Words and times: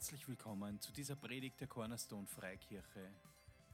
Herzlich 0.00 0.28
willkommen 0.28 0.80
zu 0.80 0.92
dieser 0.92 1.14
Predigt 1.14 1.60
der 1.60 1.68
Cornerstone 1.68 2.26
Freikirche. 2.26 3.12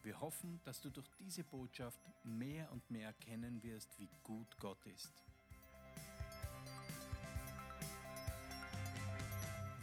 Wir 0.03 0.21
hoffen, 0.21 0.61
dass 0.65 0.81
du 0.81 0.91
durch 0.91 1.07
diese 1.21 1.45
Botschaft 1.45 2.01
mehr 2.25 2.73
und 2.73 2.91
mehr 2.91 3.07
erkennen 3.07 3.63
wirst, 3.63 3.97
wie 4.01 4.09
gut 4.25 4.59
Gott 4.59 4.85
ist. 4.87 5.23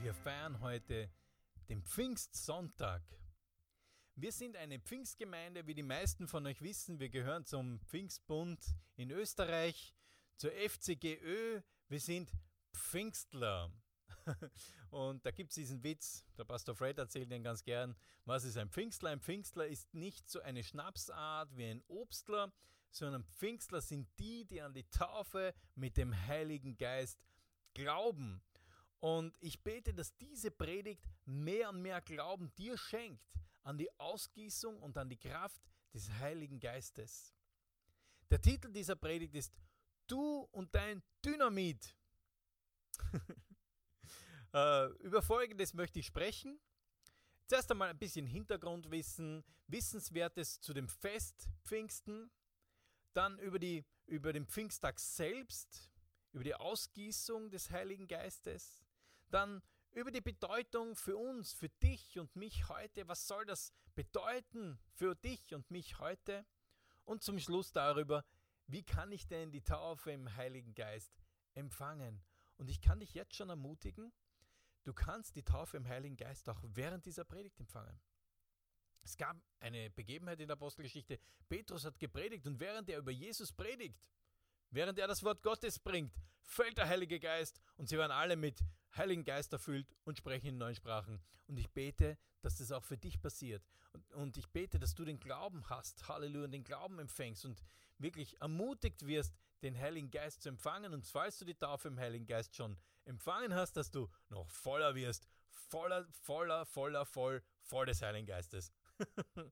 Wir 0.01 0.13
feiern 0.13 0.59
heute 0.59 1.09
den 1.69 1.81
Pfingstsonntag. 1.81 3.03
Wir 4.15 4.33
sind 4.33 4.57
eine 4.57 4.79
Pfingstgemeinde, 4.81 5.65
wie 5.65 5.75
die 5.75 5.81
meisten 5.81 6.27
von 6.27 6.45
euch 6.45 6.61
wissen. 6.61 6.99
Wir 6.99 7.07
gehören 7.07 7.45
zum 7.45 7.79
Pfingstbund 7.85 8.59
in 8.97 9.11
Österreich, 9.11 9.95
zur 10.35 10.51
FCGÖ. 10.51 11.61
Wir 11.87 11.99
sind 12.01 12.33
Pfingstler. 12.73 13.71
Und 14.89 15.25
da 15.25 15.31
gibt 15.31 15.49
es 15.49 15.55
diesen 15.55 15.83
Witz, 15.83 16.25
der 16.37 16.43
Pastor 16.43 16.75
Fred 16.75 16.97
erzählt 16.97 17.31
den 17.31 17.43
ganz 17.43 17.63
gern. 17.63 17.95
Was 18.25 18.43
ist 18.43 18.57
ein 18.57 18.69
Pfingstler? 18.69 19.09
Ein 19.09 19.19
Pfingstler 19.19 19.67
ist 19.67 19.93
nicht 19.93 20.29
so 20.29 20.41
eine 20.41 20.63
Schnapsart 20.63 21.55
wie 21.57 21.65
ein 21.65 21.83
Obstler, 21.87 22.51
sondern 22.91 23.23
Pfingstler 23.23 23.81
sind 23.81 24.07
die, 24.19 24.45
die 24.45 24.61
an 24.61 24.73
die 24.73 24.89
Taufe 24.89 25.53
mit 25.75 25.97
dem 25.97 26.15
Heiligen 26.27 26.77
Geist 26.77 27.19
glauben. 27.73 28.41
Und 28.99 29.35
ich 29.41 29.61
bete, 29.61 29.93
dass 29.93 30.15
diese 30.15 30.51
Predigt 30.51 31.03
mehr 31.25 31.69
und 31.69 31.81
mehr 31.81 32.01
Glauben 32.01 32.53
dir 32.55 32.77
schenkt 32.77 33.25
an 33.63 33.77
die 33.77 33.89
Ausgießung 33.99 34.81
und 34.81 34.97
an 34.97 35.09
die 35.09 35.17
Kraft 35.17 35.61
des 35.93 36.09
Heiligen 36.19 36.59
Geistes. 36.59 37.33
Der 38.29 38.41
Titel 38.41 38.71
dieser 38.71 38.95
Predigt 38.95 39.35
ist 39.35 39.53
Du 40.07 40.47
und 40.51 40.73
dein 40.73 41.01
Dynamit. 41.23 41.95
Äh, 44.53 44.87
über 44.99 45.21
Folgendes 45.21 45.73
möchte 45.73 45.99
ich 45.99 46.05
sprechen. 46.05 46.59
Zuerst 47.47 47.71
einmal 47.71 47.89
ein 47.89 47.97
bisschen 47.97 48.27
Hintergrundwissen, 48.27 49.43
Wissenswertes 49.67 50.61
zu 50.61 50.73
dem 50.73 50.87
Fest 50.87 51.49
Pfingsten, 51.63 52.31
dann 53.13 53.39
über, 53.39 53.59
die, 53.59 53.85
über 54.05 54.31
den 54.31 54.45
Pfingsttag 54.45 54.99
selbst, 54.99 55.91
über 56.31 56.43
die 56.43 56.55
Ausgießung 56.55 57.49
des 57.49 57.71
Heiligen 57.71 58.07
Geistes, 58.07 58.85
dann 59.29 59.61
über 59.91 60.11
die 60.11 60.21
Bedeutung 60.21 60.95
für 60.95 61.17
uns, 61.17 61.53
für 61.53 61.69
dich 61.69 62.17
und 62.19 62.35
mich 62.35 62.69
heute. 62.69 63.07
Was 63.07 63.27
soll 63.27 63.45
das 63.45 63.71
bedeuten 63.95 64.79
für 64.93 65.15
dich 65.15 65.53
und 65.53 65.69
mich 65.69 65.99
heute? 65.99 66.45
Und 67.05 67.23
zum 67.23 67.39
Schluss 67.39 67.71
darüber, 67.71 68.23
wie 68.67 68.83
kann 68.83 69.11
ich 69.11 69.27
denn 69.27 69.51
die 69.51 69.61
Taufe 69.61 70.11
im 70.11 70.35
Heiligen 70.35 70.73
Geist 70.73 71.11
empfangen? 71.53 72.23
Und 72.57 72.69
ich 72.69 72.81
kann 72.81 72.99
dich 72.99 73.13
jetzt 73.13 73.35
schon 73.35 73.49
ermutigen, 73.49 74.13
Du 74.83 74.93
kannst 74.93 75.35
die 75.35 75.43
Taufe 75.43 75.77
im 75.77 75.87
Heiligen 75.87 76.17
Geist 76.17 76.49
auch 76.49 76.61
während 76.63 77.05
dieser 77.05 77.23
Predigt 77.23 77.59
empfangen. 77.59 77.99
Es 79.03 79.17
gab 79.17 79.37
eine 79.59 79.89
Begebenheit 79.89 80.39
in 80.39 80.47
der 80.47 80.55
Apostelgeschichte. 80.55 81.19
Petrus 81.49 81.85
hat 81.85 81.99
gepredigt 81.99 82.45
und 82.47 82.59
während 82.59 82.89
er 82.89 82.99
über 82.99 83.11
Jesus 83.11 83.51
predigt, 83.51 83.97
während 84.69 84.97
er 84.97 85.07
das 85.07 85.23
Wort 85.23 85.41
Gottes 85.41 85.79
bringt, 85.79 86.13
fällt 86.41 86.77
der 86.77 86.87
Heilige 86.87 87.19
Geist 87.19 87.59
und 87.75 87.89
sie 87.89 87.97
waren 87.97 88.11
alle 88.11 88.35
mit 88.35 88.63
Heiligen 88.95 89.23
Geist 89.23 89.51
erfüllt 89.53 89.87
und 90.03 90.17
sprechen 90.17 90.47
in 90.47 90.57
neuen 90.57 90.75
Sprachen. 90.75 91.21
Und 91.47 91.57
ich 91.57 91.69
bete, 91.69 92.17
dass 92.41 92.57
das 92.57 92.71
auch 92.71 92.83
für 92.83 92.97
dich 92.97 93.21
passiert. 93.21 93.63
Und, 93.91 94.13
und 94.13 94.37
ich 94.37 94.47
bete, 94.49 94.79
dass 94.79 94.95
du 94.95 95.05
den 95.05 95.19
Glauben 95.19 95.69
hast, 95.69 96.07
Halleluja, 96.07 96.45
und 96.45 96.51
den 96.51 96.63
Glauben 96.63 96.99
empfängst 96.99 97.45
und 97.45 97.63
wirklich 97.97 98.39
ermutigt 98.41 99.05
wirst, 99.05 99.35
den 99.61 99.77
Heiligen 99.77 100.11
Geist 100.11 100.41
zu 100.41 100.49
empfangen. 100.49 100.93
Und 100.93 101.05
falls 101.05 101.39
du 101.39 101.45
die 101.45 101.55
Taufe 101.55 101.87
im 101.87 101.99
Heiligen 101.99 102.25
Geist 102.25 102.55
schon 102.55 102.77
empfangen 103.05 103.53
hast, 103.53 103.73
dass 103.73 103.91
du 103.91 104.09
noch 104.29 104.49
voller 104.49 104.95
wirst, 104.95 105.27
voller, 105.49 106.07
voller, 106.11 106.65
voller, 106.65 107.05
voll, 107.05 107.43
voll 107.61 107.85
des 107.85 108.01
Heiligen 108.01 108.27
Geistes. 108.27 108.71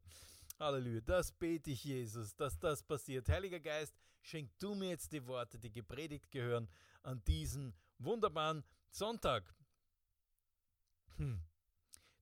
Halleluja, 0.60 1.02
das 1.02 1.32
bete 1.32 1.72
ich 1.72 1.84
Jesus, 1.84 2.36
dass 2.36 2.60
das 2.60 2.84
passiert. 2.84 3.28
Heiliger 3.30 3.60
Geist, 3.60 3.96
schenk 4.22 4.52
du 4.60 4.76
mir 4.76 4.90
jetzt 4.90 5.12
die 5.12 5.26
Worte, 5.26 5.58
die 5.58 5.72
gepredigt 5.72 6.30
gehören 6.30 6.70
an 7.04 7.24
diesen 7.24 7.74
wunderbaren 7.98 8.64
Sonntag. 8.92 9.56
Hm. 11.18 11.42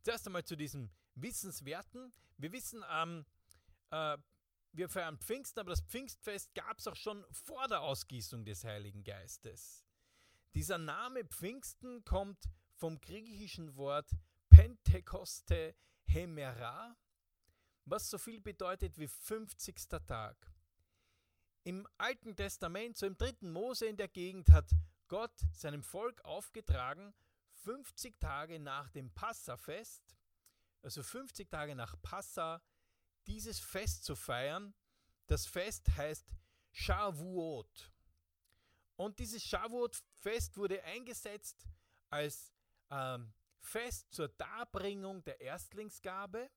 Zuerst 0.04 0.26
einmal 0.28 0.46
zu 0.46 0.56
diesem 0.56 0.90
Wissenswerten. 1.16 2.14
Wir 2.38 2.52
wissen, 2.52 2.84
ähm, 2.90 3.26
äh, 3.92 4.18
wir 4.72 4.88
feiern 4.88 5.18
Pfingsten, 5.18 5.60
aber 5.60 5.72
das 5.72 5.82
Pfingstfest 5.82 6.54
gab 6.54 6.80
es 6.80 6.88
auch 6.88 6.96
schon 6.96 7.26
vor 7.32 7.68
der 7.68 7.82
Ausgießung 7.82 8.46
des 8.46 8.64
Heiligen 8.64 9.04
Geistes. 9.04 9.86
Dieser 10.56 10.78
Name 10.78 11.26
Pfingsten 11.26 12.04
kommt 12.06 12.50
vom 12.76 13.00
griechischen 13.00 13.76
Wort 13.76 14.10
Pentekoste 14.50 15.76
Hemera, 16.06 16.98
was 17.86 18.10
so 18.10 18.18
viel 18.18 18.42
bedeutet 18.42 18.98
wie 18.98 19.08
50. 19.08 19.88
Tag. 20.08 20.52
Im 21.64 21.88
Alten 21.98 22.36
Testament, 22.36 22.98
so 22.98 23.06
im 23.06 23.18
dritten 23.18 23.52
Mose 23.52 23.86
in 23.86 23.98
der 23.98 24.08
Gegend, 24.08 24.50
hat 24.50 24.72
Gott 25.08 25.38
seinem 25.54 25.84
Volk 25.84 26.24
aufgetragen, 26.26 27.14
50 27.64 28.20
Tage 28.20 28.60
nach 28.60 28.90
dem 28.90 29.12
Passafest, 29.12 30.18
also 30.82 31.04
50 31.04 31.50
Tage 31.50 31.76
nach 31.76 31.96
Passa, 32.02 32.62
dieses 33.28 33.60
Fest 33.60 34.04
zu 34.04 34.16
feiern. 34.16 34.74
Das 35.28 35.46
Fest 35.46 35.90
heißt 35.96 36.26
Shavuot. 36.72 37.92
Und 39.00 39.18
dieses 39.18 39.42
Shavuot-Fest 39.46 40.58
wurde 40.58 40.84
eingesetzt 40.84 41.66
als 42.10 42.52
ähm, 42.92 43.32
Fest 43.62 44.12
zur 44.12 44.28
Darbringung 44.28 45.24
der 45.24 45.40
Erstlingsgabe. 45.40 46.50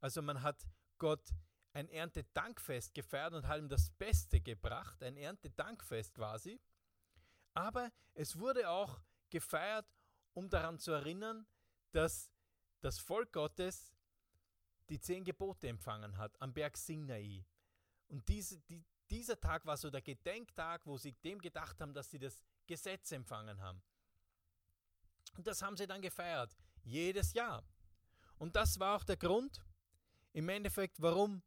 Also 0.00 0.22
man 0.22 0.40
hat 0.40 0.64
Gott 0.98 1.34
ein 1.72 1.88
Erntedankfest 1.88 2.94
gefeiert 2.94 3.34
und 3.34 3.48
hat 3.48 3.58
ihm 3.58 3.68
das 3.68 3.90
Beste 3.90 4.40
gebracht, 4.40 5.02
ein 5.02 5.16
Erntedankfest 5.16 6.14
quasi. 6.14 6.60
Aber 7.54 7.90
es 8.14 8.38
wurde 8.38 8.70
auch 8.70 9.00
gefeiert, 9.28 9.92
um 10.32 10.48
daran 10.48 10.78
zu 10.78 10.92
erinnern, 10.92 11.44
dass 11.90 12.30
das 12.82 13.00
Volk 13.00 13.32
Gottes 13.32 13.92
die 14.90 15.00
zehn 15.00 15.24
Gebote 15.24 15.66
empfangen 15.66 16.18
hat 16.18 16.40
am 16.40 16.52
Berg 16.52 16.76
Sinai. 16.76 17.44
Und 18.06 18.28
diese, 18.28 18.60
die, 18.60 18.84
dieser 19.10 19.38
Tag 19.40 19.66
war 19.66 19.76
so 19.76 19.90
der 19.90 20.02
Gedenktag, 20.02 20.86
wo 20.86 20.96
sie 20.96 21.12
dem 21.12 21.40
gedacht 21.40 21.80
haben, 21.80 21.92
dass 21.92 22.10
sie 22.10 22.18
das 22.18 22.42
Gesetz 22.66 23.12
empfangen 23.12 23.60
haben. 23.60 23.82
Und 25.36 25.46
das 25.46 25.62
haben 25.62 25.76
sie 25.76 25.86
dann 25.86 26.02
gefeiert, 26.02 26.56
jedes 26.84 27.32
Jahr. 27.32 27.64
Und 28.38 28.56
das 28.56 28.78
war 28.78 28.96
auch 28.96 29.04
der 29.04 29.16
Grund, 29.16 29.62
im 30.32 30.48
Endeffekt, 30.48 31.00
warum 31.00 31.42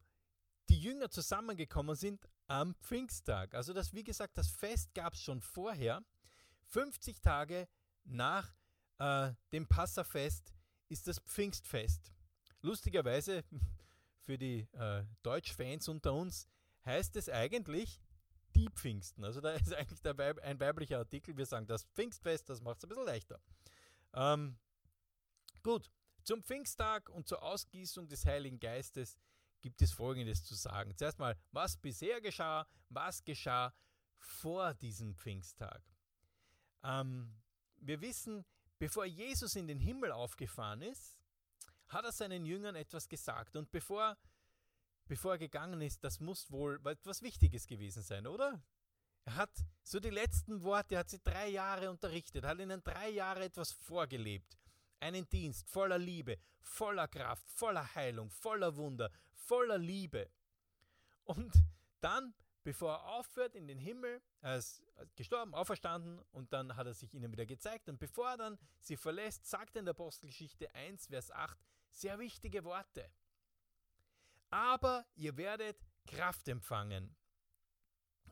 die 0.69 0.79
Jünger 0.79 1.09
zusammengekommen 1.09 1.95
sind 1.95 2.27
am 2.47 2.75
Pfingsttag. 2.75 3.53
Also 3.55 3.73
das, 3.73 3.93
wie 3.93 4.03
gesagt, 4.03 4.37
das 4.37 4.49
Fest 4.49 4.93
gab 4.93 5.13
es 5.13 5.21
schon 5.21 5.41
vorher. 5.41 6.03
50 6.67 7.21
Tage 7.21 7.67
nach 8.03 8.53
äh, 8.99 9.31
dem 9.51 9.67
Passafest 9.67 10.53
ist 10.89 11.07
das 11.07 11.19
Pfingstfest. 11.19 12.11
Lustigerweise, 12.61 13.43
für 14.21 14.37
die 14.37 14.67
äh, 14.73 15.03
Deutschfans 15.21 15.87
unter 15.87 16.13
uns, 16.13 16.47
heißt 16.85 17.15
es 17.15 17.29
eigentlich 17.29 18.01
die 18.55 18.69
Pfingsten. 18.69 19.23
Also 19.23 19.41
da 19.41 19.51
ist 19.53 19.73
eigentlich 19.73 20.03
Weib, 20.03 20.39
ein 20.39 20.59
weiblicher 20.59 20.99
Artikel. 20.99 21.35
Wir 21.37 21.45
sagen 21.45 21.65
das 21.67 21.83
Pfingstfest, 21.85 22.49
das 22.49 22.61
macht 22.61 22.77
es 22.77 22.83
ein 22.83 22.89
bisschen 22.89 23.05
leichter. 23.05 23.39
Ähm, 24.13 24.57
gut, 25.63 25.89
zum 26.23 26.43
Pfingsttag 26.43 27.09
und 27.09 27.27
zur 27.27 27.41
Ausgießung 27.43 28.07
des 28.07 28.25
Heiligen 28.25 28.59
Geistes 28.59 29.17
gibt 29.61 29.81
es 29.81 29.91
Folgendes 29.91 30.43
zu 30.43 30.55
sagen. 30.55 30.95
Zuerst 30.95 31.19
mal, 31.19 31.37
was 31.51 31.77
bisher 31.77 32.21
geschah, 32.21 32.67
was 32.89 33.23
geschah 33.23 33.73
vor 34.17 34.73
diesem 34.73 35.15
Pfingsttag. 35.15 35.81
Ähm, 36.83 37.33
wir 37.77 38.01
wissen, 38.01 38.45
bevor 38.77 39.05
Jesus 39.05 39.55
in 39.55 39.67
den 39.67 39.79
Himmel 39.79 40.11
aufgefahren 40.11 40.81
ist, 40.81 41.19
hat 41.87 42.05
er 42.05 42.11
seinen 42.11 42.45
Jüngern 42.45 42.75
etwas 42.75 43.07
gesagt. 43.07 43.55
Und 43.55 43.71
bevor, 43.71 44.17
bevor 45.07 45.33
er 45.33 45.37
gegangen 45.37 45.81
ist, 45.81 46.03
das 46.03 46.19
muss 46.19 46.51
wohl 46.51 46.79
etwas 46.85 47.21
Wichtiges 47.21 47.67
gewesen 47.67 48.03
sein, 48.03 48.27
oder? 48.27 48.61
Er 49.25 49.35
hat 49.35 49.51
so 49.83 49.99
die 49.99 50.09
letzten 50.09 50.63
Worte, 50.63 50.95
er 50.95 50.99
hat 50.99 51.09
sie 51.09 51.21
drei 51.23 51.49
Jahre 51.49 51.89
unterrichtet, 51.89 52.43
hat 52.43 52.59
ihnen 52.59 52.83
drei 52.83 53.09
Jahre 53.09 53.45
etwas 53.45 53.71
vorgelebt. 53.71 54.57
Einen 54.99 55.27
Dienst 55.29 55.69
voller 55.69 55.97
Liebe, 55.97 56.37
voller 56.61 57.07
Kraft, 57.07 57.49
voller 57.49 57.95
Heilung, 57.95 58.29
voller 58.29 58.75
Wunder, 58.75 59.09
voller 59.33 59.77
Liebe. 59.77 60.29
Und 61.25 61.53
dann, 62.01 62.33
bevor 62.63 62.93
er 62.93 63.05
aufhört 63.05 63.55
in 63.55 63.67
den 63.67 63.79
Himmel, 63.79 64.21
er 64.41 64.57
ist 64.57 64.83
gestorben, 65.15 65.53
auferstanden 65.53 66.19
und 66.31 66.51
dann 66.51 66.75
hat 66.75 66.87
er 66.87 66.93
sich 66.93 67.13
ihnen 67.13 67.31
wieder 67.31 67.45
gezeigt. 67.45 67.87
Und 67.89 67.99
bevor 67.99 68.31
er 68.31 68.37
dann 68.37 68.59
sie 68.81 68.97
verlässt, 68.97 69.45
sagt 69.45 69.75
er 69.75 69.79
in 69.79 69.85
der 69.85 69.93
Apostelgeschichte 69.93 70.73
1, 70.75 71.07
Vers 71.07 71.31
8, 71.31 71.57
sehr 71.91 72.19
wichtige 72.19 72.63
Worte. 72.63 73.09
Aber 74.53 75.03
ihr 75.15 75.35
werdet 75.35 75.83
Kraft 76.05 76.47
empfangen, 76.47 77.15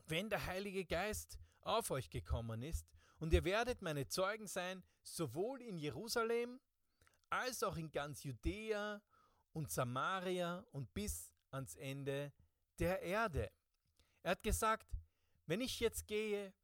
wenn 0.06 0.30
der 0.30 0.46
Heilige 0.46 0.84
Geist 0.84 1.36
auf 1.62 1.90
euch 1.90 2.10
gekommen 2.10 2.62
ist, 2.62 2.86
und 3.18 3.32
ihr 3.32 3.42
werdet 3.42 3.82
meine 3.82 4.06
Zeugen 4.06 4.46
sein, 4.46 4.84
sowohl 5.02 5.60
in 5.62 5.78
Jerusalem 5.78 6.60
als 7.28 7.64
auch 7.64 7.76
in 7.76 7.90
ganz 7.90 8.22
Judäa 8.22 9.02
und 9.52 9.72
Samaria 9.72 10.64
und 10.70 10.94
bis 10.94 11.32
ans 11.50 11.74
Ende 11.74 12.32
der 12.78 13.02
Erde. 13.02 13.50
Er 14.22 14.30
hat 14.30 14.44
gesagt, 14.44 14.86
wenn 15.46 15.60
ich 15.60 15.80
jetzt 15.80 16.06
gehe, 16.06 16.54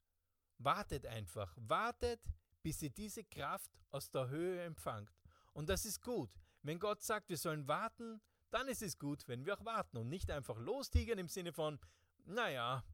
wartet 0.59 1.05
einfach, 1.05 1.53
wartet, 1.57 2.21
bis 2.63 2.81
ihr 2.81 2.91
diese 2.91 3.25
Kraft 3.25 3.73
aus 3.91 4.09
der 4.09 4.29
Höhe 4.29 4.63
empfangt. 4.63 5.13
Und 5.53 5.69
das 5.69 5.85
ist 5.85 6.01
gut. 6.01 6.31
Wenn 6.63 6.79
Gott 6.79 7.03
sagt, 7.03 7.29
wir 7.29 7.39
sollen 7.39 7.67
warten, 7.67 8.21
dann 8.51 8.69
ist 8.69 8.83
es 8.83 8.99
gut, 8.99 9.27
wenn 9.29 9.45
wir 9.45 9.59
auch 9.59 9.65
warten 9.65 9.97
und 9.97 10.09
nicht 10.09 10.31
einfach 10.31 10.59
lostigern 10.59 11.19
im 11.19 11.29
Sinne 11.29 11.53
von, 11.53 11.79
naja, 12.25 12.85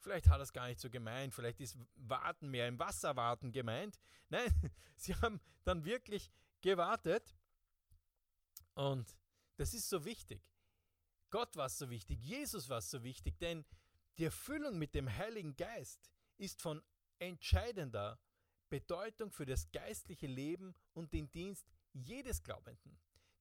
vielleicht 0.00 0.28
hat 0.28 0.40
er 0.40 0.42
es 0.42 0.52
gar 0.52 0.68
nicht 0.68 0.80
so 0.80 0.90
gemeint, 0.90 1.34
vielleicht 1.34 1.60
ist 1.60 1.78
Warten 1.96 2.48
mehr 2.48 2.68
im 2.68 2.78
Wasserwarten 2.78 3.52
gemeint. 3.52 3.98
Nein, 4.28 4.52
sie 4.96 5.14
haben 5.16 5.40
dann 5.64 5.84
wirklich 5.84 6.30
gewartet 6.60 7.36
und 8.74 9.16
das 9.56 9.74
ist 9.74 9.88
so 9.88 10.04
wichtig. 10.04 10.42
Gott 11.30 11.56
war 11.56 11.68
so 11.68 11.90
wichtig, 11.90 12.20
Jesus 12.22 12.68
war 12.68 12.80
so 12.80 13.02
wichtig, 13.02 13.38
denn 13.38 13.64
die 14.16 14.24
Erfüllung 14.24 14.78
mit 14.78 14.94
dem 14.94 15.14
Heiligen 15.14 15.56
Geist 15.56 16.10
ist 16.38 16.62
von 16.62 16.82
entscheidender 17.18 18.18
Bedeutung 18.68 19.30
für 19.30 19.46
das 19.46 19.70
geistliche 19.70 20.26
Leben 20.26 20.74
und 20.92 21.12
den 21.12 21.30
Dienst 21.30 21.66
jedes 21.92 22.42
Glaubenden. 22.42 22.98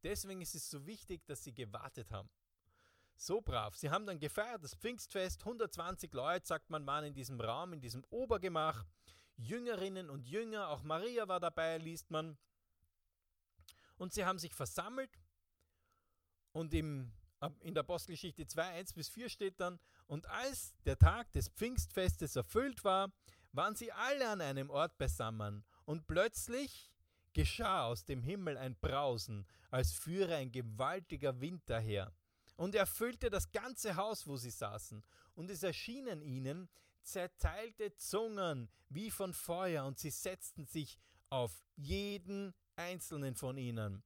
Deswegen 0.07 0.41
ist 0.41 0.55
es 0.55 0.69
so 0.69 0.85
wichtig, 0.85 1.25
dass 1.25 1.43
sie 1.43 1.53
gewartet 1.53 2.11
haben. 2.11 2.29
So 3.17 3.41
brav. 3.41 3.75
Sie 3.75 3.89
haben 3.89 4.05
dann 4.05 4.19
gefeiert, 4.19 4.63
das 4.63 4.73
Pfingstfest. 4.73 5.41
120 5.41 6.13
Leute, 6.13 6.47
sagt 6.47 6.69
man, 6.69 6.87
waren 6.87 7.03
in 7.03 7.13
diesem 7.13 7.41
Raum, 7.41 7.73
in 7.73 7.81
diesem 7.81 8.05
Obergemach. 8.05 8.85
Jüngerinnen 9.35 10.09
und 10.09 10.25
Jünger, 10.25 10.69
auch 10.69 10.81
Maria 10.81 11.27
war 11.27 11.41
dabei, 11.41 11.77
liest 11.77 12.09
man. 12.09 12.37
Und 13.97 14.13
sie 14.13 14.23
haben 14.23 14.39
sich 14.39 14.53
versammelt. 14.53 15.11
Und 16.53 16.73
im, 16.73 17.11
in 17.59 17.73
der 17.73 17.81
Apostelgeschichte 17.81 18.47
2, 18.47 18.63
1 18.63 18.93
bis 18.93 19.09
4 19.09 19.27
steht 19.27 19.59
dann, 19.59 19.77
und 20.05 20.25
als 20.27 20.73
der 20.85 20.97
Tag 20.97 21.33
des 21.33 21.49
Pfingstfestes 21.49 22.37
erfüllt 22.37 22.85
war, 22.85 23.11
waren 23.51 23.75
sie 23.75 23.91
alle 23.91 24.29
an 24.29 24.39
einem 24.39 24.69
Ort 24.69 24.97
beisammen. 24.97 25.65
Und 25.83 26.07
plötzlich 26.07 26.93
geschah 27.37 27.85
aus 27.85 28.03
dem 28.03 28.23
Himmel 28.23 28.57
ein 28.57 28.75
Brausen, 28.75 29.45
als 29.69 29.91
führe 29.91 30.33
ein 30.37 30.51
gewaltiger 30.51 31.39
Wind 31.39 31.61
daher. 31.67 32.11
Und 32.55 32.73
er 32.73 32.87
füllte 32.87 33.29
das 33.29 33.51
ganze 33.51 33.95
Haus, 33.95 34.25
wo 34.25 34.37
sie 34.37 34.49
saßen, 34.49 35.03
und 35.35 35.51
es 35.51 35.61
erschienen 35.61 36.23
ihnen 36.23 36.67
zerteilte 37.03 37.95
Zungen 37.95 38.69
wie 38.89 39.11
von 39.11 39.35
Feuer, 39.35 39.85
und 39.85 39.99
sie 39.99 40.09
setzten 40.09 40.65
sich 40.65 40.97
auf 41.29 41.63
jeden 41.75 42.55
einzelnen 42.75 43.35
von 43.35 43.55
ihnen. 43.55 44.01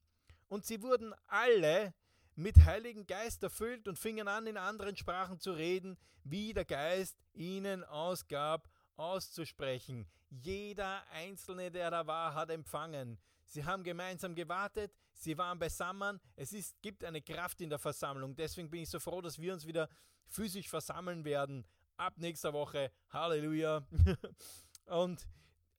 Und 0.49 0.65
sie 0.65 0.81
wurden 0.81 1.13
alle 1.27 1.93
mit 2.35 2.65
Heiligen 2.65 3.07
Geist 3.07 3.43
erfüllt 3.43 3.87
und 3.87 3.97
fingen 3.97 4.27
an, 4.27 4.45
in 4.45 4.57
anderen 4.57 4.97
Sprachen 4.97 5.39
zu 5.39 5.53
reden, 5.53 5.97
wie 6.25 6.51
der 6.51 6.65
Geist 6.65 7.15
ihnen 7.31 7.85
ausgab, 7.85 8.69
auszusprechen. 8.97 10.05
Jeder 10.31 11.05
Einzelne, 11.11 11.69
der 11.69 11.91
da 11.91 12.07
war, 12.07 12.33
hat 12.33 12.49
empfangen. 12.49 13.19
Sie 13.45 13.65
haben 13.65 13.83
gemeinsam 13.83 14.33
gewartet, 14.33 14.93
sie 15.13 15.37
waren 15.37 15.59
beisammen. 15.59 16.21
Es 16.37 16.53
ist, 16.53 16.81
gibt 16.81 17.03
eine 17.03 17.21
Kraft 17.21 17.59
in 17.59 17.69
der 17.69 17.79
Versammlung. 17.79 18.33
Deswegen 18.33 18.69
bin 18.69 18.83
ich 18.83 18.89
so 18.89 18.99
froh, 18.99 19.19
dass 19.19 19.37
wir 19.37 19.53
uns 19.53 19.67
wieder 19.67 19.89
physisch 20.27 20.69
versammeln 20.69 21.25
werden. 21.25 21.65
Ab 21.97 22.17
nächster 22.17 22.53
Woche. 22.53 22.91
Halleluja. 23.09 23.85
Und 24.85 25.27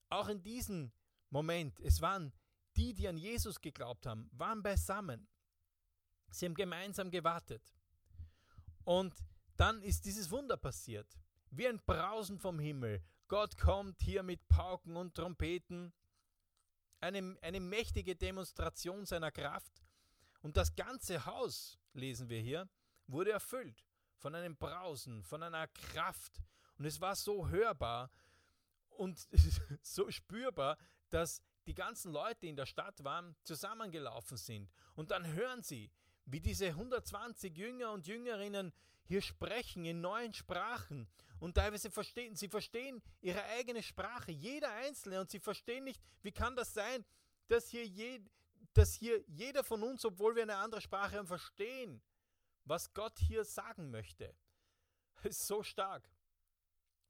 auch 0.09 0.29
in 0.29 0.43
diesem 0.43 0.91
Moment, 1.31 1.79
es 1.79 1.99
waren 1.99 2.31
die, 2.75 2.93
die 2.93 3.07
an 3.07 3.17
Jesus 3.17 3.59
geglaubt 3.59 4.05
haben, 4.05 4.29
waren 4.33 4.61
beisammen. 4.61 5.27
Sie 6.29 6.45
haben 6.45 6.53
gemeinsam 6.53 7.09
gewartet. 7.09 7.73
Und 8.83 9.15
dann 9.57 9.81
ist 9.81 10.05
dieses 10.05 10.29
Wunder 10.29 10.57
passiert. 10.57 11.07
Wie 11.49 11.67
ein 11.67 11.81
Brausen 11.85 12.37
vom 12.37 12.59
Himmel. 12.59 13.03
Gott 13.33 13.57
kommt 13.57 13.99
hier 13.99 14.21
mit 14.21 14.47
Pauken 14.47 14.95
und 14.95 15.15
Trompeten 15.15 15.91
eine, 16.99 17.35
eine 17.41 17.59
mächtige 17.59 18.15
Demonstration 18.15 19.07
seiner 19.07 19.31
Kraft. 19.31 19.83
Und 20.43 20.55
das 20.55 20.75
ganze 20.75 21.25
Haus, 21.25 21.79
lesen 21.93 22.29
wir 22.29 22.39
hier, 22.39 22.69
wurde 23.07 23.31
erfüllt 23.31 23.83
von 24.17 24.35
einem 24.35 24.55
Brausen, 24.55 25.23
von 25.23 25.41
einer 25.41 25.67
Kraft. 25.67 26.43
Und 26.77 26.85
es 26.85 27.01
war 27.01 27.15
so 27.15 27.47
hörbar 27.47 28.11
und 28.89 29.27
so 29.81 30.11
spürbar, 30.11 30.77
dass 31.09 31.41
die 31.65 31.73
ganzen 31.73 32.11
Leute, 32.11 32.45
in 32.45 32.55
der 32.55 32.67
Stadt 32.67 33.03
waren, 33.03 33.35
zusammengelaufen 33.45 34.37
sind. 34.37 34.69
Und 34.93 35.09
dann 35.09 35.25
hören 35.25 35.63
sie, 35.63 35.89
wie 36.25 36.39
diese 36.39 36.67
120 36.67 37.57
Jünger 37.57 37.93
und 37.93 38.05
Jüngerinnen 38.05 38.71
hier 39.05 39.23
sprechen 39.23 39.85
in 39.85 40.01
neuen 40.01 40.35
Sprachen 40.35 41.07
und 41.43 41.55
teilweise 41.55 41.91
verstehen, 41.91 42.37
sie 42.37 42.47
verstehen 42.47 43.03
ihre 43.19 43.43
eigene 43.43 43.83
Sprache, 43.83 44.31
jeder 44.31 44.71
Einzelne, 44.75 45.19
und 45.19 45.29
sie 45.29 45.41
verstehen 45.41 45.83
nicht, 45.83 46.01
wie 46.21 46.31
kann 46.31 46.55
das 46.55 46.73
sein, 46.73 47.03
dass 47.49 47.67
hier, 47.67 47.85
je, 47.85 48.21
dass 48.71 48.93
hier 48.93 49.21
jeder 49.27 49.61
von 49.65 49.83
uns, 49.83 50.05
obwohl 50.05 50.37
wir 50.37 50.43
eine 50.43 50.55
andere 50.55 50.79
Sprache 50.79 51.17
haben, 51.17 51.27
verstehen, 51.27 52.01
was 52.63 52.93
Gott 52.93 53.19
hier 53.19 53.43
sagen 53.43 53.91
möchte. 53.91 54.33
Es 55.17 55.31
ist 55.31 55.47
so 55.47 55.63
stark. 55.63 56.09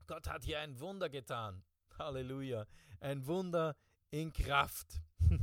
Gott 0.07 0.27
hat 0.27 0.44
hier 0.44 0.62
ein 0.62 0.80
Wunder 0.80 1.12
getan. 1.12 1.63
Halleluja. 2.00 2.65
Ein 3.01 3.27
Wunder 3.27 3.77
in 4.09 4.33
Kraft. 4.33 5.00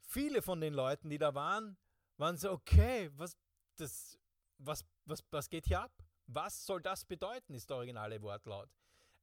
Viele 0.00 0.42
von 0.42 0.60
den 0.60 0.74
Leuten, 0.74 1.08
die 1.08 1.16
da 1.16 1.34
waren, 1.34 1.78
waren 2.18 2.36
so, 2.36 2.50
okay, 2.50 3.10
was, 3.14 3.38
das, 3.76 4.18
was, 4.58 4.84
was, 5.06 5.24
was 5.30 5.48
geht 5.48 5.64
hier 5.66 5.80
ab? 5.80 6.01
Was 6.26 6.64
soll 6.64 6.80
das 6.82 7.04
bedeuten, 7.04 7.54
ist 7.54 7.68
der 7.70 7.76
originale 7.76 8.20
Wortlaut. 8.22 8.70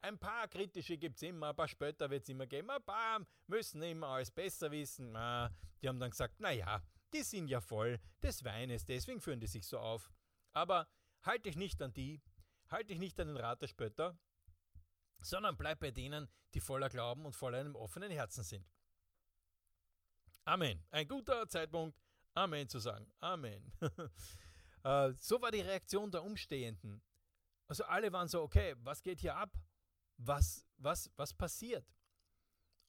Ein 0.01 0.17
paar 0.17 0.47
kritische 0.47 0.97
gibt 0.97 1.17
es 1.17 1.23
immer, 1.23 1.49
ein 1.49 1.55
paar 1.55 1.67
wird 1.69 2.23
es 2.23 2.29
immer 2.29 2.47
geben, 2.47 2.69
ein 2.69 2.83
paar 2.83 3.25
müssen 3.47 3.81
immer 3.83 4.07
alles 4.07 4.31
besser 4.31 4.71
wissen. 4.71 5.13
Die 5.13 5.87
haben 5.87 5.99
dann 5.99 6.11
gesagt, 6.11 6.39
naja, 6.39 6.81
die 7.13 7.23
sind 7.23 7.47
ja 7.47 7.59
voll 7.59 7.99
des 8.21 8.43
Weines, 8.43 8.85
deswegen 8.85 9.19
führen 9.19 9.39
die 9.39 9.47
sich 9.47 9.65
so 9.65 9.79
auf. 9.79 10.11
Aber 10.53 10.87
halte 11.23 11.43
dich 11.43 11.57
nicht 11.57 11.81
an 11.81 11.93
die, 11.93 12.21
halte 12.69 12.87
dich 12.87 12.99
nicht 12.99 13.19
an 13.19 13.27
den 13.27 13.37
Rat 13.37 13.61
der 13.61 13.67
Spötter, 13.67 14.17
sondern 15.21 15.57
bleib 15.57 15.79
bei 15.79 15.91
denen, 15.91 16.29
die 16.53 16.61
voller 16.61 16.89
Glauben 16.89 17.25
und 17.25 17.35
voller 17.35 17.59
einem 17.59 17.75
offenen 17.75 18.11
Herzen 18.11 18.43
sind. 18.43 18.65
Amen. 20.45 20.83
Ein 20.91 21.07
guter 21.07 21.47
Zeitpunkt, 21.47 21.99
Amen 22.33 22.69
zu 22.69 22.79
sagen. 22.79 23.11
Amen. 23.19 23.71
Äh, 24.83 25.13
so 25.19 25.41
war 25.41 25.51
die 25.51 25.61
Reaktion 25.61 26.11
der 26.11 26.23
Umstehenden. 26.23 27.01
Also 27.67 27.83
alle 27.85 28.11
waren 28.11 28.27
so, 28.27 28.41
okay, 28.41 28.75
was 28.79 29.01
geht 29.01 29.19
hier 29.19 29.35
ab? 29.35 29.57
Was, 30.17 30.65
was, 30.77 31.11
was 31.15 31.33
passiert? 31.33 31.85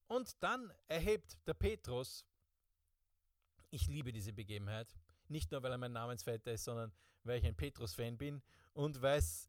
Und 0.09 0.43
dann 0.43 0.73
erhebt 0.89 1.39
der 1.47 1.55
Petrus, 1.55 2.25
ich 3.71 3.87
liebe 3.87 4.13
diese 4.13 4.33
Begebenheit, 4.33 4.89
nicht 5.29 5.53
nur 5.53 5.63
weil 5.63 5.73
er 5.73 5.79
mein 5.79 5.93
Namensvetter 5.93 6.53
ist, 6.53 6.65
sondern 6.65 6.93
weil 7.23 7.39
ich 7.39 7.47
ein 7.47 7.55
Petrus-Fan 7.55 8.19
bin 8.19 8.43
und 8.73 9.01
weil 9.01 9.19
es 9.19 9.49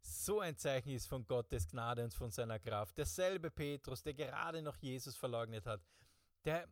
so 0.00 0.40
ein 0.40 0.56
Zeichen 0.56 0.90
ist 0.90 1.06
von 1.06 1.24
Gottes 1.26 1.68
Gnade 1.68 2.02
und 2.02 2.12
von 2.12 2.30
seiner 2.30 2.58
Kraft. 2.58 2.98
Derselbe 2.98 3.50
Petrus, 3.50 4.02
der 4.02 4.14
gerade 4.14 4.62
noch 4.62 4.76
Jesus 4.78 5.16
verleugnet 5.16 5.66
hat, 5.66 5.80
der 6.44 6.68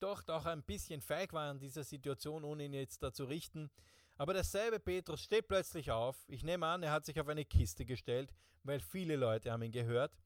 doch 0.00 0.26
auch 0.28 0.44
ein 0.44 0.62
bisschen 0.62 1.00
feig 1.00 1.32
war 1.32 1.50
in 1.50 1.58
dieser 1.58 1.84
Situation, 1.84 2.44
ohne 2.44 2.64
ihn 2.64 2.74
jetzt 2.74 3.02
da 3.02 3.12
zu 3.12 3.24
richten, 3.24 3.70
aber 4.16 4.34
derselbe 4.34 4.78
Petrus 4.78 5.20
steht 5.20 5.48
plötzlich 5.48 5.90
auf. 5.90 6.16
Ich 6.28 6.42
nehme 6.42 6.66
an, 6.66 6.82
er 6.82 6.92
hat 6.92 7.04
sich 7.04 7.18
auf 7.20 7.28
eine 7.28 7.44
Kiste 7.44 7.84
gestellt, 7.84 8.32
weil 8.62 8.80
viele 8.80 9.16
Leute 9.16 9.50
haben 9.50 9.62
ihn 9.62 9.72
gehört. 9.72 10.16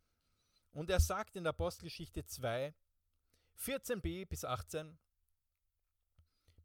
Und 0.72 0.90
er 0.90 1.00
sagt 1.00 1.36
in 1.36 1.44
der 1.44 1.50
Apostelgeschichte 1.50 2.24
2, 2.24 2.74
14b 3.58 4.26
bis 4.26 4.44
18, 4.44 4.98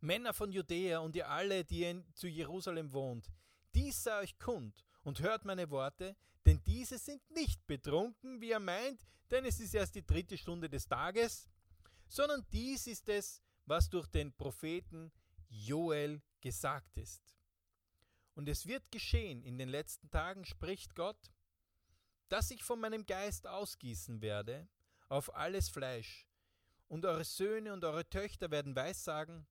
Männer 0.02 0.34
von 0.34 0.52
Judäa 0.52 1.00
und 1.00 1.16
ihr 1.16 1.30
alle, 1.30 1.64
die 1.64 1.86
in, 1.86 2.06
zu 2.14 2.28
Jerusalem 2.28 2.92
wohnt, 2.92 3.32
dies 3.74 4.04
sei 4.04 4.20
euch 4.20 4.38
kund 4.38 4.86
und 5.04 5.22
hört 5.22 5.46
meine 5.46 5.70
Worte, 5.70 6.16
denn 6.46 6.62
diese 6.66 6.98
sind 6.98 7.22
nicht 7.32 7.66
betrunken, 7.66 8.42
wie 8.42 8.52
er 8.52 8.60
meint, 8.60 9.02
denn 9.32 9.46
es 9.46 9.62
ist 9.62 9.74
erst 9.74 9.96
die 9.96 10.06
dritte 10.06 10.38
Stunde 10.38 10.70
des 10.70 10.86
Tages, 10.86 11.50
sondern 12.08 12.46
dies 12.52 12.86
ist 12.86 13.08
es, 13.08 13.42
was 13.66 13.90
durch 13.90 14.08
den 14.08 14.34
Propheten 14.34 15.12
Joel 15.54 16.22
gesagt 16.42 16.98
ist. 16.98 17.22
Und 18.36 18.50
es 18.50 18.66
wird 18.66 18.92
geschehen 18.92 19.44
in 19.44 19.58
den 19.58 19.70
letzten 19.70 20.10
Tagen, 20.10 20.46
spricht 20.46 20.96
Gott, 20.96 21.32
dass 22.30 22.50
ich 22.50 22.64
von 22.64 22.80
meinem 22.80 23.06
Geist 23.06 23.46
ausgießen 23.46 24.22
werde 24.22 24.68
auf 25.10 25.36
alles 25.36 25.70
Fleisch, 25.70 26.28
und 26.88 27.06
eure 27.06 27.24
Söhne 27.24 27.74
und 27.74 27.84
eure 27.84 28.10
Töchter 28.10 28.50
werden 28.50 28.76
Weissagen, 28.76 29.46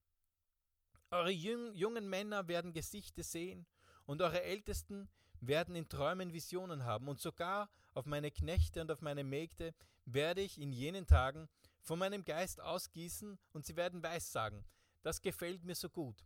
eure 1.10 1.30
jungen 1.30 2.08
Männer 2.08 2.48
werden 2.48 2.72
Gesichter 2.72 3.22
sehen, 3.22 3.66
und 4.04 4.20
eure 4.20 4.42
Ältesten 4.42 5.08
werden 5.40 5.76
in 5.76 5.88
Träumen 5.88 6.32
Visionen 6.32 6.84
haben, 6.84 7.06
und 7.06 7.20
sogar 7.20 7.70
auf 7.94 8.06
meine 8.06 8.32
Knechte 8.32 8.80
und 8.80 8.90
auf 8.90 9.00
meine 9.00 9.22
Mägde 9.22 9.74
werde 10.04 10.40
ich 10.40 10.60
in 10.60 10.72
jenen 10.72 11.06
Tagen 11.06 11.48
von 11.80 11.98
meinem 11.98 12.24
Geist 12.24 12.60
ausgießen 12.60 13.38
und 13.52 13.66
sie 13.66 13.76
werden 13.76 14.02
Weissagen. 14.02 14.64
Das 15.02 15.20
gefällt 15.20 15.64
mir 15.64 15.74
so 15.74 15.88
gut. 15.88 16.24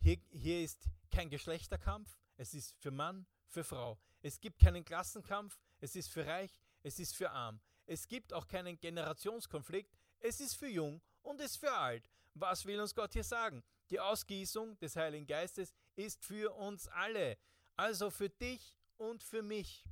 Hier, 0.00 0.18
hier 0.30 0.62
ist 0.62 0.88
kein 1.10 1.30
Geschlechterkampf, 1.30 2.18
es 2.36 2.54
ist 2.54 2.74
für 2.78 2.90
Mann, 2.90 3.26
für 3.48 3.64
Frau. 3.64 3.98
Es 4.22 4.40
gibt 4.40 4.58
keinen 4.58 4.84
Klassenkampf, 4.84 5.58
es 5.80 5.96
ist 5.96 6.08
für 6.08 6.26
reich, 6.26 6.58
es 6.82 6.98
ist 6.98 7.16
für 7.16 7.30
arm. 7.30 7.60
Es 7.86 8.08
gibt 8.08 8.32
auch 8.32 8.48
keinen 8.48 8.78
Generationskonflikt, 8.80 9.96
es 10.20 10.40
ist 10.40 10.56
für 10.56 10.68
jung 10.68 11.00
und 11.22 11.40
es 11.40 11.52
ist 11.52 11.56
für 11.58 11.72
alt. 11.72 12.10
Was 12.34 12.66
will 12.66 12.80
uns 12.80 12.94
Gott 12.94 13.12
hier 13.12 13.24
sagen? 13.24 13.62
Die 13.90 14.00
Ausgießung 14.00 14.78
des 14.78 14.96
Heiligen 14.96 15.26
Geistes 15.26 15.74
ist 15.94 16.24
für 16.24 16.52
uns 16.54 16.88
alle, 16.88 17.38
also 17.76 18.10
für 18.10 18.28
dich 18.28 18.74
und 18.96 19.22
für 19.22 19.42
mich. 19.42 19.84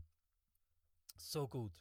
So 1.17 1.47
gut. 1.47 1.73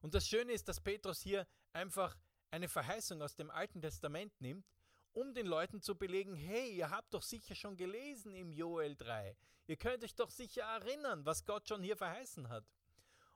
Und 0.00 0.14
das 0.14 0.28
Schöne 0.28 0.52
ist, 0.52 0.68
dass 0.68 0.80
Petrus 0.80 1.22
hier 1.22 1.46
einfach 1.72 2.16
eine 2.50 2.68
Verheißung 2.68 3.22
aus 3.22 3.34
dem 3.34 3.50
Alten 3.50 3.80
Testament 3.80 4.38
nimmt, 4.40 4.66
um 5.14 5.32
den 5.32 5.46
Leuten 5.46 5.80
zu 5.80 5.94
belegen, 5.94 6.34
hey, 6.34 6.76
ihr 6.76 6.90
habt 6.90 7.14
doch 7.14 7.22
sicher 7.22 7.54
schon 7.54 7.76
gelesen 7.76 8.34
im 8.34 8.50
Joel 8.50 8.96
3. 8.96 9.36
Ihr 9.66 9.76
könnt 9.76 10.04
euch 10.04 10.14
doch 10.14 10.30
sicher 10.30 10.62
erinnern, 10.62 11.24
was 11.24 11.44
Gott 11.44 11.68
schon 11.68 11.82
hier 11.82 11.96
verheißen 11.96 12.48
hat. 12.48 12.64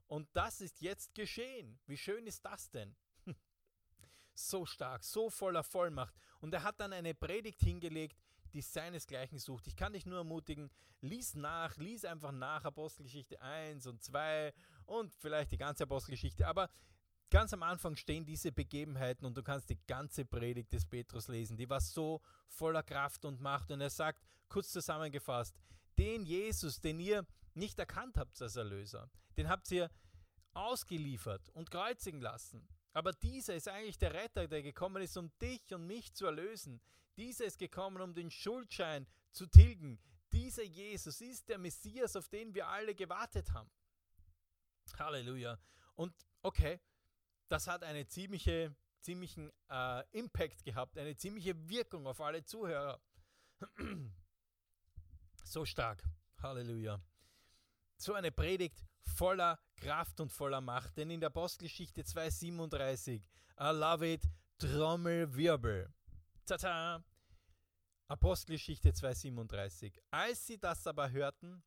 Und 0.09 0.29
das 0.35 0.61
ist 0.61 0.81
jetzt 0.81 1.15
geschehen. 1.15 1.79
Wie 1.87 1.97
schön 1.97 2.27
ist 2.27 2.45
das 2.45 2.71
denn? 2.71 2.97
so 4.35 4.67
stark, 4.67 5.05
so 5.05 5.31
voller 5.31 5.63
Vollmacht. 5.63 6.15
Und 6.41 6.53
er 6.53 6.65
hat 6.65 6.81
dann 6.81 6.93
eine 6.93 7.15
Predigt 7.15 7.61
hingelegt, 7.61 8.19
die 8.53 8.63
seinesgleichen 8.63 9.39
sucht. 9.39 9.67
Ich 9.67 9.77
kann 9.77 9.93
dich 9.93 10.07
nur 10.07 10.19
ermutigen, 10.19 10.71
lies 11.01 11.35
nach, 11.35 11.77
lies 11.77 12.05
einfach 12.05 12.33
nach 12.33 12.65
Apostelgeschichte 12.65 13.41
1 13.41 13.87
und 13.87 14.03
2 14.03 14.53
und 14.87 15.15
vielleicht 15.15 15.53
die 15.53 15.59
ganze 15.59 15.85
Apostelgeschichte. 15.85 16.47
Aber 16.47 16.71
ganz 17.31 17.53
am 17.53 17.63
Anfang 17.63 17.97
stehen 17.97 18.25
diese 18.25 18.53
Begebenheiten 18.53 19.27
und 19.27 19.37
du 19.37 19.43
kannst 19.43 19.71
die 19.71 19.79
ganze 19.87 20.25
Predigt 20.25 20.73
des 20.73 20.87
Petrus 20.87 21.29
lesen. 21.29 21.57
Die 21.57 21.69
war 21.69 21.81
so 21.81 22.21
voller 22.47 22.83
Kraft 22.83 23.25
und 23.25 23.41
Macht. 23.41 23.71
Und 23.71 23.81
er 23.81 23.91
sagt, 23.91 24.23
kurz 24.49 24.71
zusammengefasst, 24.71 25.55
den 25.99 26.25
Jesus, 26.25 26.81
den 26.81 27.01
ihr 27.01 27.27
nicht 27.55 27.79
erkannt 27.79 28.17
habt 28.17 28.41
als 28.41 28.57
Erlöser, 28.57 29.11
den 29.37 29.49
habt 29.49 29.71
ihr 29.71 29.91
ausgeliefert 30.55 31.49
und 31.51 31.71
kreuzigen 31.71 32.21
lassen. 32.21 32.67
Aber 32.93 33.13
dieser 33.13 33.55
ist 33.55 33.69
eigentlich 33.69 33.99
der 33.99 34.15
Retter, 34.15 34.49
der 34.49 34.63
gekommen 34.63 35.03
ist, 35.03 35.17
um 35.17 35.31
dich 35.41 35.63
und 35.73 35.87
mich 35.87 36.15
zu 36.15 36.27
erlösen. 36.27 36.81
Dieser 37.17 37.45
ist 37.45 37.59
gekommen, 37.59 38.01
um 38.01 38.15
den 38.15 38.31
Schuldschein 38.31 39.07
zu 39.33 39.47
tilgen. 39.47 40.01
Dieser 40.33 40.63
Jesus 40.63 41.21
ist 41.21 41.49
der 41.49 41.59
Messias, 41.59 42.17
auf 42.17 42.29
den 42.29 42.55
wir 42.55 42.69
alle 42.69 42.95
gewartet 42.95 43.53
haben. 43.53 43.71
Halleluja. 44.99 45.59
Und 45.95 46.15
okay, 46.43 46.81
das 47.49 47.67
hat 47.67 47.83
einen 47.83 48.09
ziemliche, 48.09 48.75
ziemlichen 49.01 49.51
äh, 49.71 50.05
Impact 50.13 50.65
gehabt, 50.65 50.99
eine 50.99 51.17
ziemliche 51.17 51.69
Wirkung 51.69 52.07
auf 52.07 52.21
alle 52.21 52.45
Zuhörer. 52.45 53.01
so 55.45 55.65
stark. 55.65 56.03
Halleluja. 56.43 57.01
So 57.97 58.15
eine 58.15 58.31
Predigt 58.31 58.85
voller 59.03 59.59
Kraft 59.77 60.21
und 60.21 60.33
voller 60.33 60.61
Macht. 60.61 60.97
Denn 60.97 61.11
in 61.11 61.21
der 61.21 61.29
Apostelgeschichte 61.29 62.03
2,37, 62.03 63.23
I 63.61 63.73
love 63.73 64.13
it, 64.13 64.23
Trommelwirbel. 64.59 65.93
Tata! 66.47 67.03
Apostelgeschichte 68.07 68.91
2,37. 68.91 69.99
Als 70.11 70.47
sie 70.47 70.59
das 70.59 70.87
aber 70.87 71.11
hörten, 71.11 71.63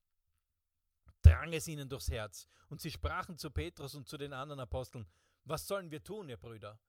drang 1.21 1.53
es 1.53 1.67
ihnen 1.67 1.87
durchs 1.87 2.09
Herz. 2.09 2.47
Und 2.69 2.81
sie 2.81 2.91
sprachen 2.91 3.37
zu 3.37 3.51
Petrus 3.51 3.95
und 3.95 4.07
zu 4.07 4.17
den 4.17 4.33
anderen 4.33 4.59
Aposteln, 4.61 5.05
was 5.45 5.67
sollen 5.67 5.91
wir 5.91 6.03
tun, 6.03 6.29
ihr 6.29 6.37
Brüder? 6.37 6.79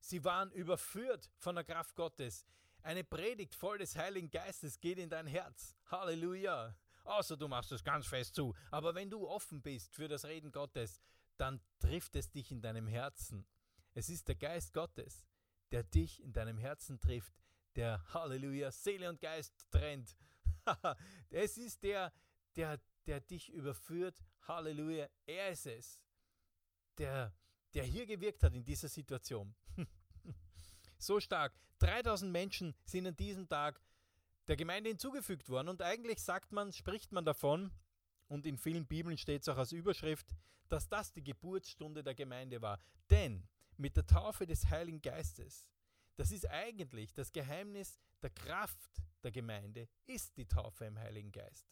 Sie 0.00 0.22
waren 0.24 0.50
überführt 0.52 1.30
von 1.38 1.56
der 1.56 1.64
Kraft 1.64 1.96
Gottes. 1.96 2.46
Eine 2.82 3.02
Predigt 3.02 3.54
voll 3.54 3.78
des 3.78 3.96
Heiligen 3.96 4.30
Geistes 4.30 4.78
geht 4.78 4.98
in 4.98 5.10
dein 5.10 5.26
Herz. 5.26 5.76
Halleluja. 5.86 6.76
Außer 7.04 7.36
du 7.36 7.48
machst 7.48 7.72
es 7.72 7.82
ganz 7.82 8.06
fest 8.06 8.34
zu. 8.34 8.54
Aber 8.70 8.94
wenn 8.94 9.10
du 9.10 9.28
offen 9.28 9.62
bist 9.62 9.94
für 9.94 10.08
das 10.08 10.24
Reden 10.24 10.52
Gottes, 10.52 11.00
dann 11.36 11.60
trifft 11.80 12.16
es 12.16 12.30
dich 12.30 12.50
in 12.50 12.60
deinem 12.60 12.86
Herzen. 12.86 13.46
Es 13.94 14.08
ist 14.08 14.28
der 14.28 14.34
Geist 14.34 14.72
Gottes, 14.72 15.26
der 15.70 15.82
dich 15.82 16.22
in 16.22 16.32
deinem 16.32 16.58
Herzen 16.58 17.00
trifft, 17.00 17.32
der 17.76 18.02
Halleluja 18.12 18.70
Seele 18.70 19.08
und 19.08 19.20
Geist 19.20 19.52
trennt. 19.70 20.16
es 21.30 21.58
ist 21.58 21.82
der, 21.82 22.12
der, 22.56 22.80
der 23.06 23.20
dich 23.20 23.52
überführt. 23.52 24.22
Halleluja, 24.42 25.08
er 25.26 25.50
ist 25.50 25.66
es, 25.66 26.00
der, 26.98 27.34
der 27.76 27.84
hier 27.84 28.06
gewirkt 28.06 28.42
hat 28.42 28.54
in 28.54 28.64
dieser 28.64 28.88
Situation. 28.88 29.54
so 30.98 31.20
stark. 31.20 31.52
3000 31.80 32.32
Menschen 32.32 32.74
sind 32.86 33.06
an 33.06 33.14
diesem 33.14 33.46
Tag 33.46 33.78
der 34.48 34.56
Gemeinde 34.56 34.88
hinzugefügt 34.88 35.50
worden. 35.50 35.68
Und 35.68 35.82
eigentlich 35.82 36.22
sagt 36.22 36.52
man, 36.52 36.72
spricht 36.72 37.12
man 37.12 37.26
davon, 37.26 37.70
und 38.28 38.46
in 38.46 38.56
vielen 38.56 38.86
Bibeln 38.86 39.18
steht 39.18 39.42
es 39.42 39.48
auch 39.48 39.58
als 39.58 39.72
Überschrift, 39.72 40.34
dass 40.68 40.88
das 40.88 41.12
die 41.12 41.22
Geburtsstunde 41.22 42.02
der 42.02 42.14
Gemeinde 42.14 42.62
war. 42.62 42.80
Denn 43.10 43.46
mit 43.76 43.94
der 43.94 44.06
Taufe 44.06 44.46
des 44.46 44.70
Heiligen 44.70 45.02
Geistes, 45.02 45.68
das 46.16 46.32
ist 46.32 46.48
eigentlich 46.48 47.12
das 47.12 47.30
Geheimnis 47.30 48.00
der 48.22 48.30
Kraft 48.30 49.02
der 49.22 49.32
Gemeinde, 49.32 49.86
ist 50.06 50.34
die 50.38 50.46
Taufe 50.46 50.86
im 50.86 50.98
Heiligen 50.98 51.30
Geist. 51.30 51.68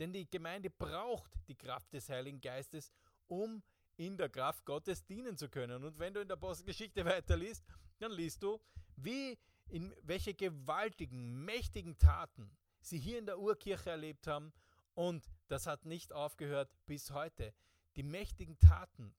Denn 0.00 0.12
die 0.12 0.28
Gemeinde 0.28 0.68
braucht 0.68 1.30
die 1.46 1.54
Kraft 1.54 1.92
des 1.92 2.08
Heiligen 2.08 2.40
Geistes, 2.40 2.92
um 3.28 3.62
in 3.96 4.16
der 4.16 4.28
Kraft 4.28 4.64
Gottes 4.64 5.04
dienen 5.04 5.36
zu 5.36 5.48
können. 5.48 5.84
Und 5.84 5.98
wenn 5.98 6.14
du 6.14 6.20
in 6.20 6.28
der 6.28 6.36
Apostelgeschichte 6.36 7.04
weiterliest, 7.04 7.64
dann 7.98 8.12
liest 8.12 8.42
du, 8.42 8.60
wie 8.96 9.38
in 9.68 9.94
welche 10.02 10.34
gewaltigen, 10.34 11.44
mächtigen 11.44 11.98
Taten 11.98 12.50
sie 12.80 12.98
hier 12.98 13.18
in 13.18 13.26
der 13.26 13.38
Urkirche 13.38 13.90
erlebt 13.90 14.26
haben. 14.26 14.52
Und 14.94 15.24
das 15.48 15.66
hat 15.66 15.84
nicht 15.84 16.12
aufgehört 16.12 16.70
bis 16.86 17.10
heute. 17.10 17.54
Die 17.96 18.02
mächtigen 18.02 18.58
Taten, 18.58 19.14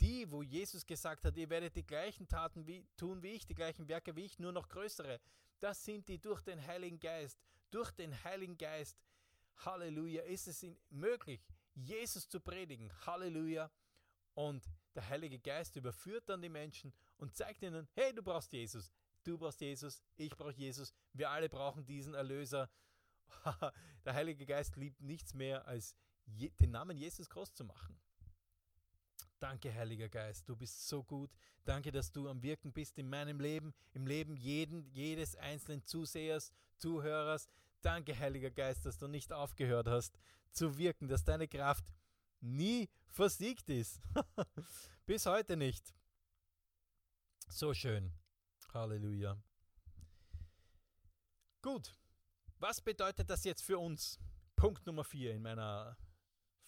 die, 0.00 0.30
wo 0.30 0.42
Jesus 0.42 0.86
gesagt 0.86 1.24
hat, 1.24 1.36
ihr 1.36 1.48
werdet 1.48 1.76
die 1.76 1.86
gleichen 1.86 2.28
Taten 2.28 2.66
wie, 2.66 2.86
tun 2.96 3.22
wie 3.22 3.32
ich, 3.32 3.46
die 3.46 3.54
gleichen 3.54 3.88
Werke 3.88 4.16
wie 4.16 4.24
ich, 4.24 4.38
nur 4.38 4.52
noch 4.52 4.68
größere, 4.68 5.20
das 5.60 5.84
sind 5.84 6.08
die 6.08 6.18
durch 6.18 6.42
den 6.42 6.66
Heiligen 6.66 7.00
Geist. 7.00 7.38
Durch 7.70 7.90
den 7.90 8.22
Heiligen 8.24 8.58
Geist, 8.58 8.96
Halleluja, 9.64 10.22
ist 10.22 10.48
es 10.48 10.66
möglich, 10.90 11.40
Jesus 11.74 12.28
zu 12.28 12.40
predigen. 12.40 12.92
Halleluja. 13.06 13.70
Und 14.36 14.68
der 14.94 15.08
Heilige 15.08 15.38
Geist 15.38 15.76
überführt 15.76 16.28
dann 16.28 16.42
die 16.42 16.50
Menschen 16.50 16.92
und 17.16 17.34
zeigt 17.34 17.62
ihnen, 17.62 17.88
hey, 17.94 18.14
du 18.14 18.22
brauchst 18.22 18.52
Jesus. 18.52 18.92
Du 19.24 19.38
brauchst 19.38 19.62
Jesus, 19.62 20.02
ich 20.16 20.30
brauche 20.36 20.52
Jesus, 20.52 20.92
wir 21.14 21.30
alle 21.30 21.48
brauchen 21.48 21.86
diesen 21.86 22.12
Erlöser. 22.12 22.70
Der 24.04 24.12
Heilige 24.12 24.44
Geist 24.44 24.76
liebt 24.76 25.00
nichts 25.00 25.32
mehr, 25.32 25.66
als 25.66 25.96
den 26.26 26.70
Namen 26.70 26.98
Jesus 26.98 27.30
groß 27.30 27.54
zu 27.54 27.64
machen. 27.64 27.98
Danke, 29.38 29.72
Heiliger 29.74 30.08
Geist, 30.08 30.48
du 30.48 30.54
bist 30.54 30.86
so 30.86 31.02
gut. 31.02 31.30
Danke, 31.64 31.90
dass 31.90 32.12
du 32.12 32.28
am 32.28 32.42
Wirken 32.42 32.72
bist 32.72 32.98
in 32.98 33.08
meinem 33.08 33.40
Leben, 33.40 33.74
im 33.94 34.06
Leben 34.06 34.36
jeden, 34.36 34.84
jedes 34.92 35.34
einzelnen 35.34 35.82
Zusehers, 35.84 36.52
Zuhörers. 36.76 37.48
Danke, 37.80 38.16
Heiliger 38.18 38.50
Geist, 38.50 38.84
dass 38.84 38.98
du 38.98 39.08
nicht 39.08 39.32
aufgehört 39.32 39.88
hast 39.88 40.18
zu 40.52 40.76
wirken, 40.76 41.08
dass 41.08 41.24
deine 41.24 41.48
Kraft 41.48 41.84
nie 42.40 42.88
versiegt 43.16 43.68
ist. 43.70 44.00
Bis 45.06 45.24
heute 45.24 45.56
nicht. 45.56 45.94
So 47.48 47.72
schön. 47.72 48.12
Halleluja. 48.74 49.38
Gut, 51.62 51.94
was 52.58 52.80
bedeutet 52.80 53.30
das 53.30 53.44
jetzt 53.44 53.62
für 53.62 53.78
uns? 53.78 54.20
Punkt 54.54 54.86
Nummer 54.86 55.02
4 55.02 55.34
in 55.34 55.42
meiner 55.42 55.96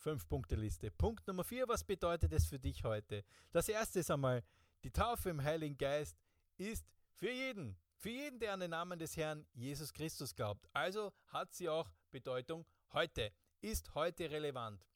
5-Punkte-Liste. 0.02 0.90
Punkt 0.90 1.26
Nummer 1.26 1.44
4, 1.44 1.68
was 1.68 1.84
bedeutet 1.84 2.32
es 2.32 2.46
für 2.46 2.58
dich 2.58 2.82
heute? 2.82 3.24
Das 3.52 3.68
erste 3.68 4.00
ist 4.00 4.10
einmal, 4.10 4.42
die 4.84 4.90
Taufe 4.90 5.28
im 5.28 5.42
Heiligen 5.42 5.76
Geist 5.76 6.16
ist 6.56 6.86
für 7.12 7.30
jeden. 7.30 7.76
Für 7.96 8.10
jeden, 8.10 8.38
der 8.38 8.54
an 8.54 8.60
den 8.60 8.70
Namen 8.70 8.98
des 8.98 9.16
Herrn 9.16 9.46
Jesus 9.52 9.92
Christus 9.92 10.34
glaubt. 10.34 10.66
Also 10.72 11.12
hat 11.26 11.52
sie 11.52 11.68
auch 11.68 11.90
Bedeutung 12.10 12.64
heute. 12.92 13.32
Ist 13.60 13.94
heute 13.94 14.30
relevant. 14.30 14.88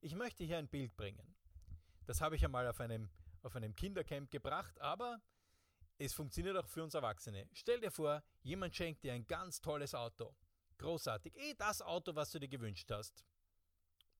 Ich 0.00 0.14
möchte 0.14 0.44
hier 0.44 0.58
ein 0.58 0.68
Bild 0.68 0.96
bringen. 0.96 1.34
Das 2.06 2.20
habe 2.20 2.36
ich 2.36 2.44
einmal 2.44 2.66
auf 2.66 2.80
einem, 2.80 3.10
auf 3.42 3.54
einem 3.54 3.74
Kindercamp 3.76 4.30
gebracht, 4.30 4.80
aber 4.80 5.20
es 5.98 6.14
funktioniert 6.14 6.56
auch 6.56 6.66
für 6.66 6.82
uns 6.82 6.94
Erwachsene. 6.94 7.48
Stell 7.52 7.80
dir 7.80 7.90
vor, 7.90 8.22
jemand 8.42 8.74
schenkt 8.74 9.04
dir 9.04 9.12
ein 9.12 9.26
ganz 9.26 9.60
tolles 9.60 9.94
Auto. 9.94 10.34
Großartig. 10.78 11.36
Eh 11.36 11.54
das 11.54 11.82
Auto, 11.82 12.14
was 12.14 12.30
du 12.30 12.38
dir 12.38 12.48
gewünscht 12.48 12.90
hast. 12.90 13.22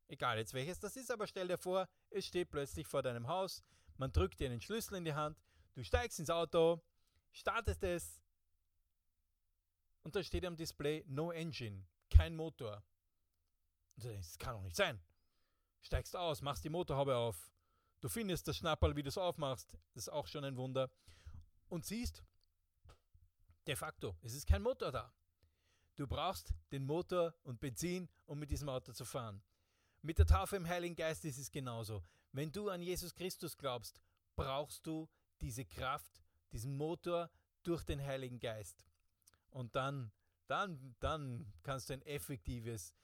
Egal 0.07 0.39
jetzt 0.39 0.53
welches 0.53 0.79
das 0.79 0.97
ist, 0.97 1.11
aber 1.11 1.27
stell 1.27 1.49
dir 1.49 1.57
vor, 1.57 1.89
es 2.11 2.27
steht 2.27 2.51
plötzlich 2.51 2.87
vor 2.87 3.03
deinem 3.03 3.29
Haus, 3.29 3.63
man 3.97 4.13
drückt 4.13 4.41
dir 4.41 4.51
einen 4.51 4.61
Schlüssel 4.61 4.97
in 4.97 5.05
die 5.05 5.15
Hand, 5.15 5.41
du 5.75 5.85
steigst 5.85 6.19
ins 6.19 6.31
Auto, 6.31 6.83
startest 7.33 7.83
es 7.85 8.21
und 10.03 10.15
dann 10.15 10.25
steht 10.25 10.45
am 10.45 10.57
Display 10.57 11.05
No 11.07 11.31
Engine, 11.31 11.87
kein 12.11 12.35
Motor. 12.35 12.83
Das 13.97 14.37
kann 14.37 14.57
doch 14.57 14.63
nicht 14.63 14.77
sein. 14.77 15.01
Steigst 15.83 16.17
aus, 16.17 16.43
machst 16.43 16.65
die 16.65 16.69
Motorhaube 16.69 17.17
auf. 17.17 17.51
Du 18.01 18.09
findest 18.09 18.49
das 18.49 18.57
Schnapperl, 18.57 18.97
wie 18.97 19.03
du 19.03 19.09
es 19.09 19.19
aufmachst. 19.19 19.75
Das 19.95 20.05
ist 20.05 20.09
auch 20.09 20.27
schon 20.27 20.45
ein 20.45 20.57
Wunder. 20.57 20.91
und 21.69 21.87
siehst, 21.87 22.25
de 23.67 23.77
facto, 23.77 24.17
es 24.23 24.35
ist 24.35 24.47
kein 24.47 24.63
Motor 24.63 24.91
da. 24.91 25.13
Du 25.97 26.07
brauchst 26.07 26.53
den 26.73 26.85
Motor 26.85 27.35
und 27.43 27.61
Benzin, 27.61 28.09
um 28.27 28.39
mit 28.39 28.51
diesem 28.51 28.69
Auto 28.69 28.93
zu 28.93 29.05
fahren. 29.05 29.43
Mit 30.03 30.19
der 30.19 30.27
Taufe 30.27 30.57
im 30.57 30.67
Heiligen 30.67 30.97
Geist 30.97 31.25
ist 31.25 31.39
es 31.39 31.51
genauso. 31.51 32.03
Wenn 32.33 32.51
du 32.51 32.71
an 32.71 32.83
Jesus 32.83 33.15
Christus 33.15 33.57
glaubst, 33.57 34.01
brauchst 34.35 34.87
du 34.87 35.09
diese 35.41 35.65
Kraft, 35.65 36.23
diesen 36.53 36.77
Motor 36.77 37.31
durch 37.63 37.85
den 37.85 38.03
Heiligen 38.03 38.41
Geist. 38.41 38.87
Und 39.51 39.75
dann, 39.77 40.11
dann, 40.47 40.97
dann 41.01 41.53
kannst 41.63 41.91
du 41.91 41.95
ein 41.95 42.03
effektives, 42.03 42.95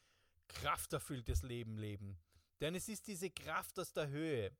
krafterfülltes 0.49 1.43
Leben 1.43 1.77
leben. 1.77 2.19
Denn 2.61 2.75
es 2.75 2.89
ist 2.89 3.07
diese 3.07 3.31
Kraft 3.31 3.79
aus 3.79 3.93
der 3.93 4.09
Höhe, 4.09 4.57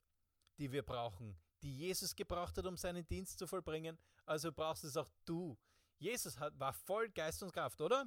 die 0.59 0.71
wir 0.71 0.83
brauchen, 0.83 1.37
die 1.63 1.77
Jesus 1.77 2.15
gebraucht 2.15 2.57
hat, 2.59 2.67
um 2.67 2.77
seinen 2.77 3.07
Dienst 3.07 3.39
zu 3.39 3.47
vollbringen. 3.47 3.99
Also 4.25 4.53
brauchst 4.53 4.85
es 4.85 4.97
auch 4.97 5.11
du. 5.25 5.59
Jesus 5.99 6.39
war 6.39 6.73
voll 6.73 7.09
Geist 7.11 7.43
und 7.43 7.53
Kraft, 7.53 7.81
oder? 7.81 8.07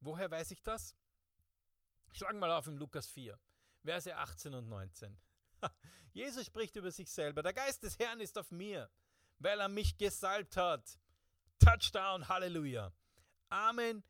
Woher 0.00 0.30
weiß 0.30 0.50
ich 0.50 0.62
das? 0.62 0.96
Schlagen 2.12 2.38
mal 2.38 2.50
auf 2.50 2.66
im 2.66 2.78
Lukas 2.78 3.06
4, 3.08 3.38
Verse 3.84 4.16
18 4.16 4.54
und 4.54 4.68
19. 4.68 5.16
Jesus 6.12 6.46
spricht 6.46 6.76
über 6.76 6.90
sich 6.90 7.10
selber. 7.10 7.42
Der 7.42 7.52
Geist 7.52 7.82
des 7.82 7.98
Herrn 7.98 8.20
ist 8.20 8.38
auf 8.38 8.50
mir, 8.50 8.90
weil 9.38 9.60
er 9.60 9.68
mich 9.68 9.96
gesalbt 9.96 10.56
hat. 10.56 10.98
Touchdown, 11.58 12.28
Halleluja. 12.28 12.92
Amen, 13.48 14.02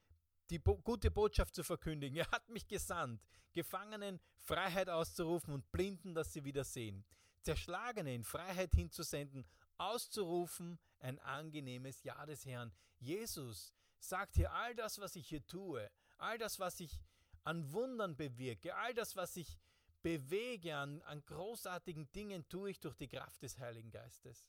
die 0.50 0.59
Bo 0.59 0.79
gute 0.79 1.11
Botschaft 1.11 1.55
zu 1.55 1.65
verkündigen. 1.65 2.17
Er 2.25 2.31
hat 2.31 2.49
mich 2.49 2.67
gesandt, 2.67 3.23
Gefangenen 3.53 4.21
Freiheit 4.37 4.88
auszurufen 4.88 5.55
und 5.55 5.73
Blinden, 5.73 6.15
dass 6.15 6.33
sie 6.33 6.45
wieder 6.45 6.65
sehen. 6.65 7.05
Zerschlagene 7.43 8.15
in 8.15 8.25
Freiheit 8.25 8.75
hinzusenden, 8.75 9.47
auszurufen, 9.79 10.79
ein 10.99 11.19
angenehmes 11.21 12.03
Ja 12.03 12.26
des 12.26 12.45
Herrn. 12.45 12.73
Jesus 12.99 13.73
sagt 13.99 14.37
hier, 14.37 14.53
all 14.53 14.75
das, 14.75 14.99
was 14.99 15.17
ich 15.17 15.29
hier 15.29 15.47
tue, 15.47 15.91
all 16.19 16.38
das, 16.38 16.59
was 16.59 16.81
ich 16.81 17.00
an 17.45 17.73
Wundern 17.73 18.17
bewirke, 18.17 18.75
all 18.75 18.95
das, 18.95 19.17
was 19.17 19.37
ich 19.37 19.59
bewege 20.03 20.76
an, 20.76 21.03
an 21.03 21.25
großartigen 21.25 22.11
Dingen, 22.12 22.49
tue 22.49 22.71
ich 22.71 22.81
durch 22.81 22.97
die 22.97 23.09
Kraft 23.09 23.43
des 23.43 23.59
Heiligen 23.59 23.91
Geistes. 23.91 24.49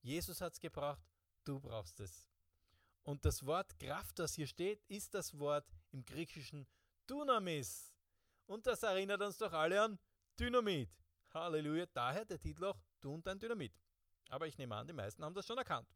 Jesus 0.00 0.40
hat 0.40 0.54
es 0.54 0.60
gebraucht, 0.60 1.02
du 1.44 1.60
brauchst 1.60 2.00
es. 2.00 2.31
Und 3.02 3.24
das 3.24 3.44
Wort 3.44 3.78
Kraft, 3.78 4.18
das 4.18 4.34
hier 4.34 4.46
steht, 4.46 4.82
ist 4.88 5.14
das 5.14 5.38
Wort 5.38 5.66
im 5.90 6.04
Griechischen 6.04 6.66
Dynamis. 7.08 7.92
Und 8.46 8.66
das 8.66 8.82
erinnert 8.82 9.22
uns 9.22 9.38
doch 9.38 9.52
alle 9.52 9.82
an 9.82 9.98
Dynamit. 10.38 10.90
Halleluja, 11.32 11.86
daher 11.86 12.24
der 12.24 12.38
Titel 12.38 12.64
auch 12.64 12.78
Du 13.00 13.14
und 13.14 13.26
dein 13.26 13.38
Dynamit. 13.38 13.72
Aber 14.28 14.46
ich 14.46 14.56
nehme 14.58 14.76
an, 14.76 14.86
die 14.86 14.92
meisten 14.92 15.24
haben 15.24 15.34
das 15.34 15.46
schon 15.46 15.58
erkannt. 15.58 15.88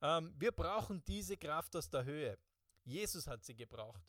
Ähm, 0.00 0.34
wir 0.38 0.52
brauchen 0.52 1.02
diese 1.04 1.36
Kraft 1.36 1.74
aus 1.76 1.88
der 1.88 2.04
Höhe. 2.04 2.38
Jesus 2.84 3.26
hat 3.26 3.44
sie 3.44 3.54
gebraucht. 3.54 4.02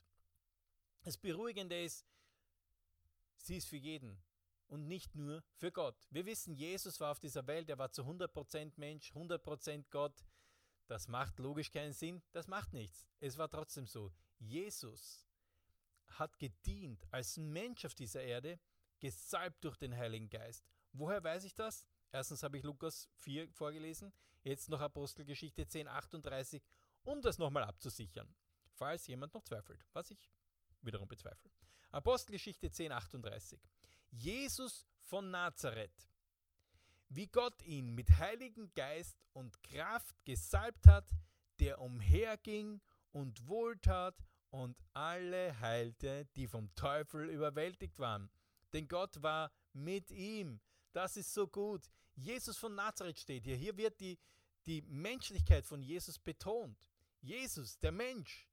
Das 1.01 1.17
Beruhigende 1.17 1.81
ist, 1.81 2.05
sie 3.37 3.57
ist 3.57 3.69
für 3.69 3.77
jeden 3.77 4.21
und 4.67 4.87
nicht 4.87 5.15
nur 5.15 5.43
für 5.55 5.71
Gott. 5.71 5.95
Wir 6.09 6.25
wissen, 6.25 6.53
Jesus 6.53 6.99
war 6.99 7.11
auf 7.11 7.19
dieser 7.19 7.47
Welt, 7.47 7.69
er 7.69 7.77
war 7.77 7.91
zu 7.91 8.03
100% 8.03 8.73
Mensch, 8.75 9.11
100% 9.13 9.85
Gott. 9.89 10.23
Das 10.87 11.07
macht 11.07 11.39
logisch 11.39 11.71
keinen 11.71 11.93
Sinn, 11.93 12.21
das 12.31 12.47
macht 12.47 12.73
nichts. 12.73 13.07
Es 13.19 13.37
war 13.37 13.49
trotzdem 13.49 13.85
so. 13.85 14.11
Jesus 14.39 15.27
hat 16.07 16.39
gedient 16.39 17.05
als 17.11 17.37
Mensch 17.37 17.85
auf 17.85 17.93
dieser 17.93 18.21
Erde, 18.21 18.59
gesalbt 18.99 19.63
durch 19.63 19.77
den 19.77 19.95
Heiligen 19.95 20.29
Geist. 20.29 20.65
Woher 20.93 21.23
weiß 21.23 21.43
ich 21.43 21.53
das? 21.53 21.85
Erstens 22.11 22.41
habe 22.41 22.57
ich 22.57 22.63
Lukas 22.63 23.09
4 23.15 23.51
vorgelesen, 23.51 24.13
jetzt 24.43 24.69
noch 24.69 24.79
Apostelgeschichte 24.79 25.67
10, 25.67 25.87
38, 25.87 26.63
um 27.03 27.21
das 27.21 27.37
nochmal 27.37 27.63
abzusichern, 27.63 28.33
falls 28.71 29.07
jemand 29.07 29.33
noch 29.33 29.43
zweifelt, 29.43 29.85
was 29.93 30.11
ich 30.11 30.31
wiederum 30.81 31.07
bezweifle. 31.07 31.51
Apostelgeschichte 31.91 32.71
10, 32.71 32.91
38. 32.91 33.59
Jesus 34.11 34.87
von 35.01 35.29
Nazareth, 35.29 36.09
wie 37.09 37.27
Gott 37.27 37.61
ihn 37.63 37.93
mit 37.95 38.17
Heiligen 38.17 38.73
Geist 38.73 39.17
und 39.33 39.61
Kraft 39.63 40.15
gesalbt 40.25 40.87
hat, 40.87 41.09
der 41.59 41.79
umherging 41.81 42.81
und 43.11 43.47
wohltat 43.47 44.15
und 44.49 44.77
alle 44.93 45.59
heilte, 45.59 46.25
die 46.35 46.47
vom 46.47 46.73
Teufel 46.75 47.29
überwältigt 47.29 47.99
waren. 47.99 48.29
Denn 48.73 48.87
Gott 48.87 49.21
war 49.21 49.51
mit 49.73 50.11
ihm. 50.11 50.59
Das 50.93 51.17
ist 51.17 51.33
so 51.33 51.47
gut. 51.47 51.89
Jesus 52.15 52.57
von 52.57 52.75
Nazareth 52.75 53.19
steht 53.19 53.43
hier. 53.43 53.55
Hier 53.55 53.77
wird 53.77 53.99
die, 53.99 54.17
die 54.65 54.81
Menschlichkeit 54.81 55.65
von 55.65 55.81
Jesus 55.81 56.19
betont. 56.19 56.89
Jesus, 57.21 57.77
der 57.79 57.91
Mensch, 57.91 58.47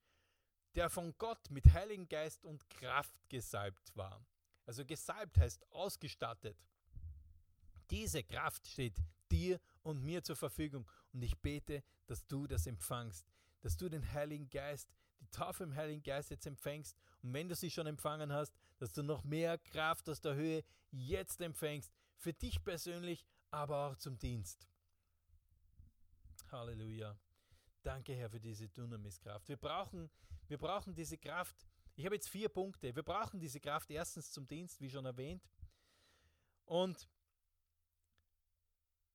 der 0.75 0.91
von 0.91 1.17
Gott 1.19 1.51
mit 1.51 1.73
Heiligen 1.73 2.09
Geist 2.09 2.45
und 2.45 2.69
Kraft 2.69 3.17
gesalbt 3.29 3.97
war. 3.97 4.27
Also 4.67 4.85
gesalbt 4.85 5.39
heißt 5.39 5.71
ausgestattet. 5.71 6.57
Diese 7.91 8.23
Kraft 8.23 8.67
steht 8.67 8.97
dir 9.31 9.61
und 9.83 10.03
mir 10.03 10.23
zur 10.23 10.37
Verfügung 10.37 10.89
und 11.13 11.23
ich 11.23 11.37
bete, 11.39 11.83
dass 12.07 12.27
du 12.27 12.47
das 12.47 12.67
empfangst, 12.67 13.27
dass 13.61 13.77
du 13.77 13.89
den 13.89 14.13
Heiligen 14.13 14.49
Geist, 14.51 14.95
die 15.21 15.31
Taufe 15.31 15.65
im 15.65 15.75
Heiligen 15.75 16.03
Geist 16.03 16.31
jetzt 16.31 16.47
empfängst 16.47 16.97
und 17.23 17.33
wenn 17.33 17.49
du 17.49 17.55
sie 17.55 17.71
schon 17.71 17.87
empfangen 17.87 18.33
hast, 18.33 18.55
dass 18.79 18.93
du 18.93 19.03
noch 19.03 19.25
mehr 19.25 19.59
Kraft 19.59 20.09
aus 20.09 20.21
der 20.21 20.35
Höhe 20.35 20.65
jetzt 20.91 21.41
empfängst, 21.41 21.93
für 22.17 22.33
dich 22.33 22.63
persönlich, 22.63 23.25
aber 23.51 23.89
auch 23.89 23.97
zum 23.97 24.19
Dienst. 24.19 24.69
Halleluja. 26.51 27.19
Danke, 27.83 28.15
Herr, 28.15 28.31
für 28.31 28.41
diese 28.41 28.69
Dynamiskraft. 28.69 29.49
Wir 29.49 29.57
brauchen, 29.57 30.11
wir 30.49 30.59
brauchen 30.59 30.95
diese 30.95 31.19
Kraft. 31.19 31.67
Ich 31.97 32.05
habe 32.05 32.15
jetzt 32.15 32.29
vier 32.29 32.49
Punkte. 32.49 32.95
Wir 32.95 33.03
brauchen 33.03 33.39
diese 33.41 33.61
Kraft 33.61 33.91
erstens 33.91 34.31
zum 34.31 34.47
Dienst, 34.47 34.81
wie 34.81 34.91
schon 34.91 35.05
erwähnt. 35.05 35.43
Und 36.65 37.09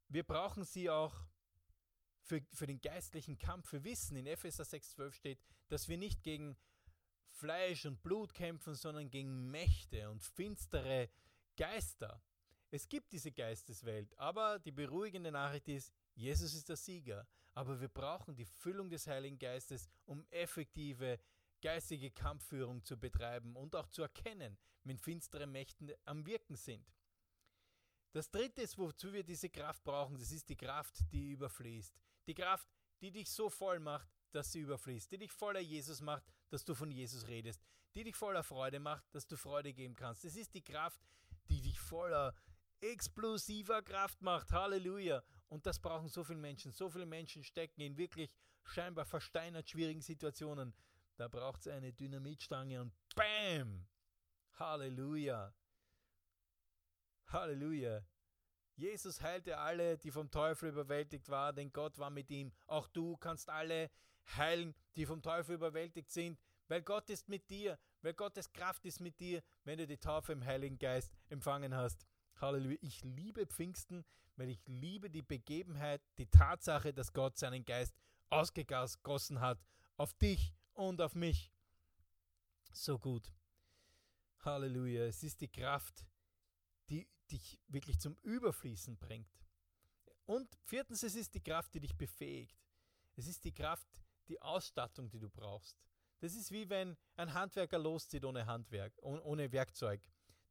wir 0.09 0.23
brauchen 0.23 0.63
sie 0.63 0.89
auch 0.89 1.15
für, 2.23 2.41
für 2.53 2.67
den 2.67 2.81
geistlichen 2.81 3.37
Kampf. 3.37 3.71
Wir 3.71 3.83
wissen, 3.83 4.17
in 4.17 4.25
Epheser 4.25 4.63
6,12 4.63 5.11
steht, 5.13 5.39
dass 5.67 5.87
wir 5.87 5.97
nicht 5.97 6.23
gegen 6.23 6.57
Fleisch 7.27 7.85
und 7.85 8.01
Blut 8.01 8.33
kämpfen, 8.33 8.75
sondern 8.75 9.09
gegen 9.09 9.49
Mächte 9.49 10.09
und 10.09 10.21
finstere 10.21 11.09
Geister. 11.55 12.21
Es 12.71 12.87
gibt 12.87 13.11
diese 13.13 13.31
Geisteswelt, 13.31 14.15
aber 14.17 14.59
die 14.59 14.71
beruhigende 14.71 15.31
Nachricht 15.31 15.67
ist, 15.69 15.93
Jesus 16.15 16.53
ist 16.53 16.69
der 16.69 16.75
Sieger. 16.75 17.27
Aber 17.53 17.81
wir 17.81 17.87
brauchen 17.87 18.35
die 18.35 18.45
Füllung 18.45 18.89
des 18.89 19.07
Heiligen 19.07 19.39
Geistes, 19.39 19.89
um 20.05 20.25
effektive 20.29 21.19
geistige 21.61 22.11
Kampfführung 22.11 22.83
zu 22.85 22.97
betreiben 22.97 23.55
und 23.55 23.75
auch 23.75 23.87
zu 23.87 24.03
erkennen, 24.03 24.57
wenn 24.83 24.97
finstere 24.97 25.47
Mächte 25.47 25.97
am 26.05 26.25
Wirken 26.25 26.55
sind. 26.55 26.85
Das 28.11 28.29
dritte 28.29 28.61
ist, 28.61 28.77
wozu 28.77 29.13
wir 29.13 29.23
diese 29.23 29.49
Kraft 29.49 29.83
brauchen, 29.83 30.17
das 30.17 30.31
ist 30.31 30.49
die 30.49 30.55
Kraft, 30.55 30.95
die 31.11 31.31
überfließt. 31.31 31.93
Die 32.27 32.33
Kraft, 32.33 32.67
die 33.01 33.11
dich 33.11 33.29
so 33.29 33.49
voll 33.49 33.79
macht, 33.79 34.09
dass 34.31 34.51
sie 34.51 34.61
überfließt. 34.61 35.11
Die 35.11 35.17
dich 35.17 35.31
voller 35.31 35.59
Jesus 35.59 36.01
macht, 36.01 36.23
dass 36.49 36.65
du 36.65 36.73
von 36.73 36.91
Jesus 36.91 37.27
redest. 37.27 37.61
Die 37.95 38.03
dich 38.03 38.15
voller 38.15 38.43
Freude 38.43 38.79
macht, 38.79 39.03
dass 39.13 39.27
du 39.27 39.37
Freude 39.37 39.73
geben 39.73 39.95
kannst. 39.95 40.23
Das 40.23 40.35
ist 40.35 40.53
die 40.53 40.63
Kraft, 40.63 41.01
die 41.49 41.61
dich 41.61 41.79
voller 41.79 42.35
explosiver 42.81 43.81
Kraft 43.81 44.21
macht. 44.21 44.51
Halleluja. 44.51 45.23
Und 45.47 45.65
das 45.65 45.79
brauchen 45.79 46.07
so 46.07 46.23
viele 46.23 46.39
Menschen. 46.39 46.71
So 46.71 46.89
viele 46.89 47.05
Menschen 47.05 47.43
stecken 47.43 47.81
in 47.81 47.97
wirklich 47.97 48.31
scheinbar 48.63 49.05
versteinert 49.05 49.69
schwierigen 49.69 50.01
Situationen. 50.01 50.73
Da 51.15 51.27
braucht 51.27 51.61
es 51.61 51.67
eine 51.67 51.91
Dynamitstange 51.91 52.81
und 52.81 52.93
BAM! 53.15 53.87
Halleluja. 54.53 55.53
Halleluja. 57.31 58.03
Jesus 58.75 59.21
heilte 59.21 59.57
alle, 59.57 59.97
die 59.97 60.11
vom 60.11 60.31
Teufel 60.31 60.69
überwältigt 60.69 61.29
waren, 61.29 61.55
denn 61.55 61.71
Gott 61.71 61.97
war 61.99 62.09
mit 62.09 62.31
ihm. 62.31 62.51
Auch 62.65 62.87
du 62.87 63.17
kannst 63.17 63.49
alle 63.49 63.91
heilen, 64.37 64.73
die 64.95 65.05
vom 65.05 65.21
Teufel 65.21 65.55
überwältigt 65.55 66.11
sind, 66.11 66.39
weil 66.67 66.81
Gott 66.81 67.09
ist 67.09 67.27
mit 67.27 67.49
dir, 67.49 67.77
weil 68.01 68.13
Gottes 68.13 68.51
Kraft 68.53 68.85
ist 68.85 69.01
mit 69.01 69.19
dir, 69.19 69.41
wenn 69.63 69.77
du 69.77 69.85
die 69.85 69.97
Taufe 69.97 70.31
im 70.31 70.45
Heiligen 70.45 70.77
Geist 70.77 71.11
empfangen 71.27 71.75
hast. 71.75 72.05
Halleluja. 72.39 72.77
Ich 72.81 73.03
liebe 73.03 73.45
Pfingsten, 73.47 74.05
weil 74.37 74.49
ich 74.49 74.61
liebe 74.65 75.09
die 75.09 75.23
Begebenheit, 75.23 76.01
die 76.17 76.27
Tatsache, 76.27 76.93
dass 76.93 77.11
Gott 77.11 77.37
seinen 77.37 77.65
Geist 77.65 77.95
ausgegossen 78.29 79.41
hat 79.41 79.59
auf 79.97 80.13
dich 80.13 80.53
und 80.73 81.01
auf 81.01 81.15
mich. 81.15 81.51
So 82.71 82.97
gut. 82.97 83.33
Halleluja. 84.39 85.05
Es 85.05 85.23
ist 85.23 85.41
die 85.41 85.51
Kraft, 85.51 86.05
dich 87.31 87.59
wirklich 87.67 87.99
zum 87.99 88.15
Überfließen 88.23 88.97
bringt. 88.97 89.29
Und 90.25 90.47
viertens, 90.63 91.03
es 91.03 91.15
ist 91.15 91.33
die 91.33 91.43
Kraft, 91.43 91.73
die 91.73 91.79
dich 91.79 91.97
befähigt. 91.97 92.57
Es 93.15 93.27
ist 93.27 93.43
die 93.45 93.53
Kraft, 93.53 93.87
die 94.27 94.41
Ausstattung, 94.41 95.09
die 95.09 95.19
du 95.19 95.29
brauchst. 95.29 95.81
Das 96.19 96.35
ist 96.35 96.51
wie 96.51 96.69
wenn 96.69 96.97
ein 97.15 97.33
Handwerker 97.33 97.79
loszieht 97.79 98.25
ohne 98.25 98.45
Handwerk, 98.45 98.93
ohne 99.01 99.51
Werkzeug. 99.51 100.01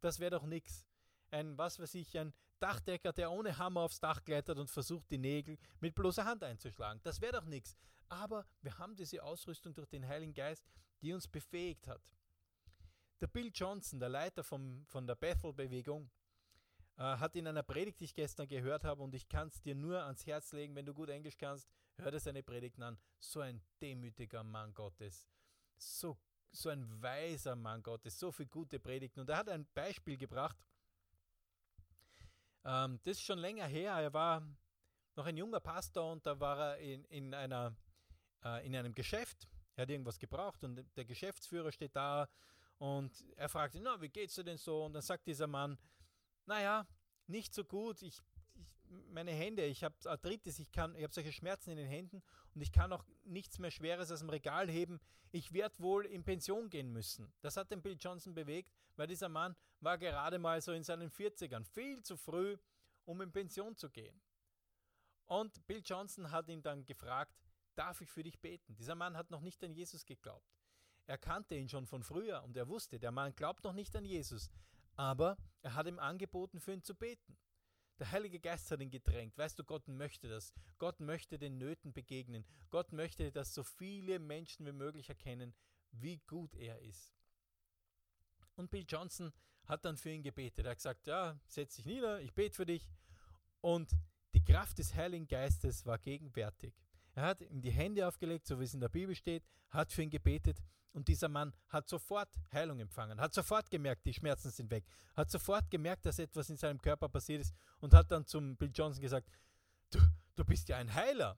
Das 0.01 0.19
wäre 0.19 0.33
doch 0.33 0.47
nichts. 0.47 0.87
Ein, 1.31 1.59
was 1.59 1.79
weiß 1.79 1.95
ich, 1.95 2.19
ein 2.19 2.33
Dachdecker, 2.59 3.13
der 3.13 3.31
ohne 3.31 3.57
Hammer 3.59 3.83
aufs 3.83 4.01
Dach 4.01 4.25
klettert 4.25 4.59
und 4.59 4.71
versucht, 4.71 5.11
die 5.11 5.19
Nägel 5.19 5.59
mit 5.81 5.95
bloßer 5.95 6.25
Hand 6.25 6.43
einzuschlagen. 6.43 7.01
Das 7.05 7.21
wäre 7.21 7.33
doch 7.33 7.45
nichts. 7.45 7.77
Aber 8.09 8.47
wir 8.63 8.79
haben 8.79 8.97
diese 8.97 9.23
Ausrüstung 9.23 9.75
durch 9.75 9.89
den 9.89 10.09
Heiligen 10.09 10.33
Geist, 10.33 10.67
die 11.03 11.13
uns 11.13 11.29
befähigt 11.29 11.87
hat. 11.87 12.03
Der 13.21 13.27
Bill 13.27 13.51
Johnson, 13.53 14.01
der 14.01 14.09
Leiter 14.09 14.43
vom, 14.43 14.85
von 14.87 15.07
der 15.07 15.17
Bethel-Bewegung, 15.17 16.11
hat 17.05 17.37
in 17.37 17.47
einer 17.47 17.63
Predigt, 17.63 18.01
die 18.01 18.05
ich 18.05 18.15
gestern 18.15 18.49
gehört 18.49 18.85
habe, 18.85 19.03
und 19.03 19.15
ich 19.15 19.29
kann 19.29 19.49
es 19.49 19.61
dir 19.61 19.75
nur 19.75 20.03
ans 20.03 20.27
Herz 20.27 20.53
legen, 20.53 20.75
wenn 20.75 20.87
du 20.87 20.95
gut 20.95 21.09
Englisch 21.11 21.37
kannst, 21.37 21.69
hör 21.97 22.11
dir 22.11 22.21
seine 22.21 22.43
Predigten 22.43 22.83
an. 22.83 22.99
So 23.21 23.41
ein 23.41 23.63
demütiger 23.81 24.43
Mann 24.43 24.75
Gottes. 24.75 25.29
So, 25.77 26.19
so 26.51 26.71
ein 26.71 27.01
weiser 27.01 27.55
Mann 27.55 27.83
Gottes. 27.83 28.19
So 28.19 28.33
viele 28.33 28.49
gute 28.49 28.81
Predigten. 28.81 29.21
Und 29.21 29.29
er 29.31 29.37
hat 29.37 29.49
ein 29.49 29.67
Beispiel 29.75 30.17
gebracht. 30.17 30.57
Ähm, 32.65 32.99
das 33.05 33.19
ist 33.19 33.23
schon 33.23 33.39
länger 33.39 33.67
her. 33.67 33.93
Er 33.93 34.13
war 34.13 34.43
noch 35.15 35.27
ein 35.27 35.37
junger 35.37 35.61
Pastor 35.61 36.13
und 36.13 36.27
da 36.27 36.39
war 36.39 36.59
er 36.59 36.79
in, 36.79 37.05
in, 37.07 37.35
einer, 37.35 37.77
äh, 38.45 38.67
in 38.67 38.75
einem 38.75 38.95
Geschäft. 38.95 39.49
Er 39.75 39.83
hat 39.83 39.91
irgendwas 39.91 40.19
gebraucht 40.19 40.65
und 40.65 40.85
der 40.97 41.05
Geschäftsführer 41.05 41.71
steht 41.71 41.95
da 41.95 42.29
und 42.79 43.25
er 43.37 43.49
fragt 43.49 43.75
ihn, 43.75 43.83
na, 43.83 44.01
wie 44.01 44.09
geht's 44.09 44.35
dir 44.35 44.45
denn 44.45 44.57
so? 44.57 44.85
Und 44.85 44.93
dann 44.93 45.03
sagt 45.03 45.27
dieser 45.27 45.47
Mann, 45.47 45.79
naja, 46.49 46.87
nicht 47.27 47.55
so 47.55 47.63
gut. 47.63 48.03
Ich, 48.03 48.21
ich 48.55 48.67
meine 49.11 49.31
Hände, 49.31 49.65
ich 49.65 49.85
habe 49.85 49.95
Arthritis, 50.07 50.59
ich, 50.59 50.69
ich 50.69 50.79
habe 50.79 51.09
solche 51.11 51.33
Schmerzen 51.33 51.71
in 51.71 51.77
den 51.77 51.87
Händen 51.87 52.23
und 52.55 52.63
ich 52.63 52.73
kann 52.73 52.93
auch 52.93 53.05
nichts 53.25 53.59
mehr 53.59 53.71
Schweres 53.71 54.11
aus 54.11 54.21
dem 54.21 54.31
Regal 54.31 54.69
heben. 54.69 54.99
Ich 55.31 55.53
werde 55.53 55.79
wohl 55.79 56.07
in 56.07 56.25
Pension 56.25 56.71
gehen 56.71 56.91
müssen. 56.91 57.31
Das 57.43 57.57
hat 57.57 57.71
den 57.71 57.83
Bill 57.83 57.97
Johnson 58.01 58.35
bewegt, 58.35 58.73
weil 58.97 59.07
dieser 59.07 59.29
Mann 59.29 59.55
war 59.81 59.99
gerade 59.99 60.39
mal 60.39 60.61
so 60.63 60.73
in 60.73 60.83
seinen 60.83 61.11
40ern, 61.11 61.65
viel 61.65 62.03
zu 62.03 62.17
früh, 62.17 62.57
um 63.05 63.21
in 63.21 63.31
Pension 63.31 63.77
zu 63.77 63.91
gehen. 63.91 64.19
Und 65.27 65.67
Bill 65.67 65.83
Johnson 65.85 66.31
hat 66.31 66.49
ihn 66.49 66.63
dann 66.63 66.87
gefragt, 66.87 67.39
darf 67.75 68.01
ich 68.01 68.11
für 68.11 68.23
dich 68.23 68.41
beten? 68.41 68.75
Dieser 68.75 68.95
Mann 68.95 69.17
hat 69.19 69.31
noch 69.31 69.43
nicht 69.43 69.63
an 69.63 69.73
Jesus 69.73 70.07
geglaubt. 70.07 70.51
Er 71.07 71.19
kannte 71.19 71.55
ihn 71.55 71.69
schon 71.69 71.87
von 71.87 72.03
früher 72.03 72.43
und 72.43 72.57
er 72.57 72.69
wusste, 72.69 72.99
der 72.99 73.13
Mann 73.13 73.37
glaubt 73.37 73.65
noch 73.65 73.75
nicht 73.75 73.95
an 73.97 74.05
Jesus, 74.07 74.51
aber 74.99 75.39
er 75.63 75.75
hat 75.75 75.87
ihm 75.87 76.01
angeboten, 76.01 76.61
für 76.61 76.73
ihn 76.73 76.83
zu 76.83 76.95
beten. 76.95 77.39
Der 78.01 78.11
Heilige 78.11 78.41
Geist 78.41 78.71
hat 78.71 78.81
ihn 78.81 78.91
gedrängt. 78.91 79.39
Weißt 79.39 79.59
du, 79.59 79.65
Gott 79.65 79.87
möchte 79.87 80.29
das. 80.29 80.53
Gott 80.79 80.99
möchte 81.01 81.39
den 81.39 81.57
Nöten 81.57 81.93
begegnen. 81.93 82.45
Gott 82.71 82.93
möchte, 82.93 83.31
dass 83.31 83.55
so 83.55 83.63
viele 83.63 84.19
Menschen 84.19 84.67
wie 84.67 84.73
möglich 84.73 85.09
erkennen, 85.09 85.55
wie 85.93 86.19
gut 86.27 86.55
er 86.57 86.81
ist. 86.81 87.15
Und 88.57 88.71
Bill 88.71 88.85
Johnson 88.89 89.33
hat 89.67 89.85
dann 89.85 89.97
für 89.97 90.11
ihn 90.11 90.23
gebetet. 90.23 90.65
Er 90.65 90.73
hat 90.73 90.79
gesagt, 90.79 91.07
ja, 91.07 91.39
setz 91.47 91.77
dich 91.77 91.87
nieder, 91.87 92.21
ich 92.21 92.35
bete 92.35 92.57
für 92.57 92.67
dich. 92.67 92.91
Und 93.61 93.93
die 94.35 94.45
Kraft 94.45 94.79
des 94.79 94.95
Heiligen 94.95 95.29
Geistes 95.29 95.87
war 95.87 95.99
gegenwärtig. 95.99 96.75
Er 97.19 97.25
hat 97.25 97.41
ihm 97.41 97.61
die 97.61 97.73
Hände 97.73 98.07
aufgelegt, 98.07 98.47
so 98.47 98.61
wie 98.61 98.65
es 98.65 98.75
in 98.75 98.81
der 98.81 98.89
Bibel 98.89 99.13
steht, 99.13 99.43
hat 99.71 99.91
für 99.91 100.03
ihn 100.03 100.09
gebetet 100.09 100.63
und 100.93 101.09
dieser 101.09 101.29
Mann 101.29 101.53
hat 101.67 101.89
sofort 101.89 102.29
Heilung 102.53 102.79
empfangen, 102.79 103.21
hat 103.21 103.35
sofort 103.35 103.69
gemerkt, 103.73 104.07
die 104.07 104.15
Schmerzen 104.15 104.53
sind 104.53 104.71
weg, 104.71 104.85
hat 105.17 105.29
sofort 105.29 105.69
gemerkt, 105.69 106.07
dass 106.07 106.21
etwas 106.21 106.49
in 106.49 106.57
seinem 106.57 106.81
Körper 106.81 107.09
passiert 107.09 107.41
ist 107.41 107.53
und 107.81 107.93
hat 107.93 108.13
dann 108.13 108.25
zum 108.25 108.57
Bill 108.57 108.71
Johnson 108.73 109.03
gesagt, 109.03 109.29
du, 109.91 109.99
du 110.37 110.45
bist 110.45 110.69
ja 110.69 110.77
ein 110.77 110.95
Heiler. 110.95 111.37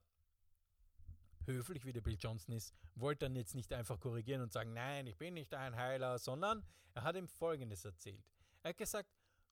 Höflich 1.46 1.86
wie 1.86 1.94
der 1.94 2.02
Bill 2.02 2.18
Johnson 2.20 2.54
ist, 2.54 2.74
wollte 2.94 3.24
dann 3.24 3.34
jetzt 3.34 3.54
nicht 3.54 3.72
einfach 3.72 3.98
korrigieren 3.98 4.42
und 4.42 4.52
sagen, 4.52 4.74
nein, 4.74 5.06
ich 5.06 5.16
bin 5.16 5.32
nicht 5.32 5.54
ein 5.54 5.74
Heiler, 5.74 6.18
sondern 6.18 6.62
er 6.92 7.04
hat 7.04 7.16
ihm 7.16 7.26
Folgendes 7.26 7.86
erzählt. 7.86 8.22
Er 8.62 8.68
hat 8.68 8.76
gesagt, 8.76 9.08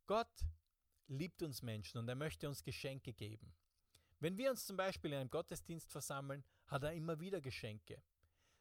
Gott 0.06 0.44
liebt 1.06 1.42
uns 1.42 1.62
Menschen 1.62 1.96
und 1.96 2.06
er 2.06 2.16
möchte 2.16 2.46
uns 2.50 2.62
Geschenke 2.62 3.14
geben. 3.14 3.54
Wenn 4.20 4.37
wir 4.37 4.50
uns 4.50 4.66
zum 4.66 4.76
Beispiel 4.76 5.12
in 5.12 5.20
einem 5.20 5.31
Gottesdienst 5.31 5.90
versammeln, 5.90 6.44
hat 6.66 6.83
er 6.83 6.92
immer 6.92 7.20
wieder 7.20 7.40
Geschenke. 7.40 8.02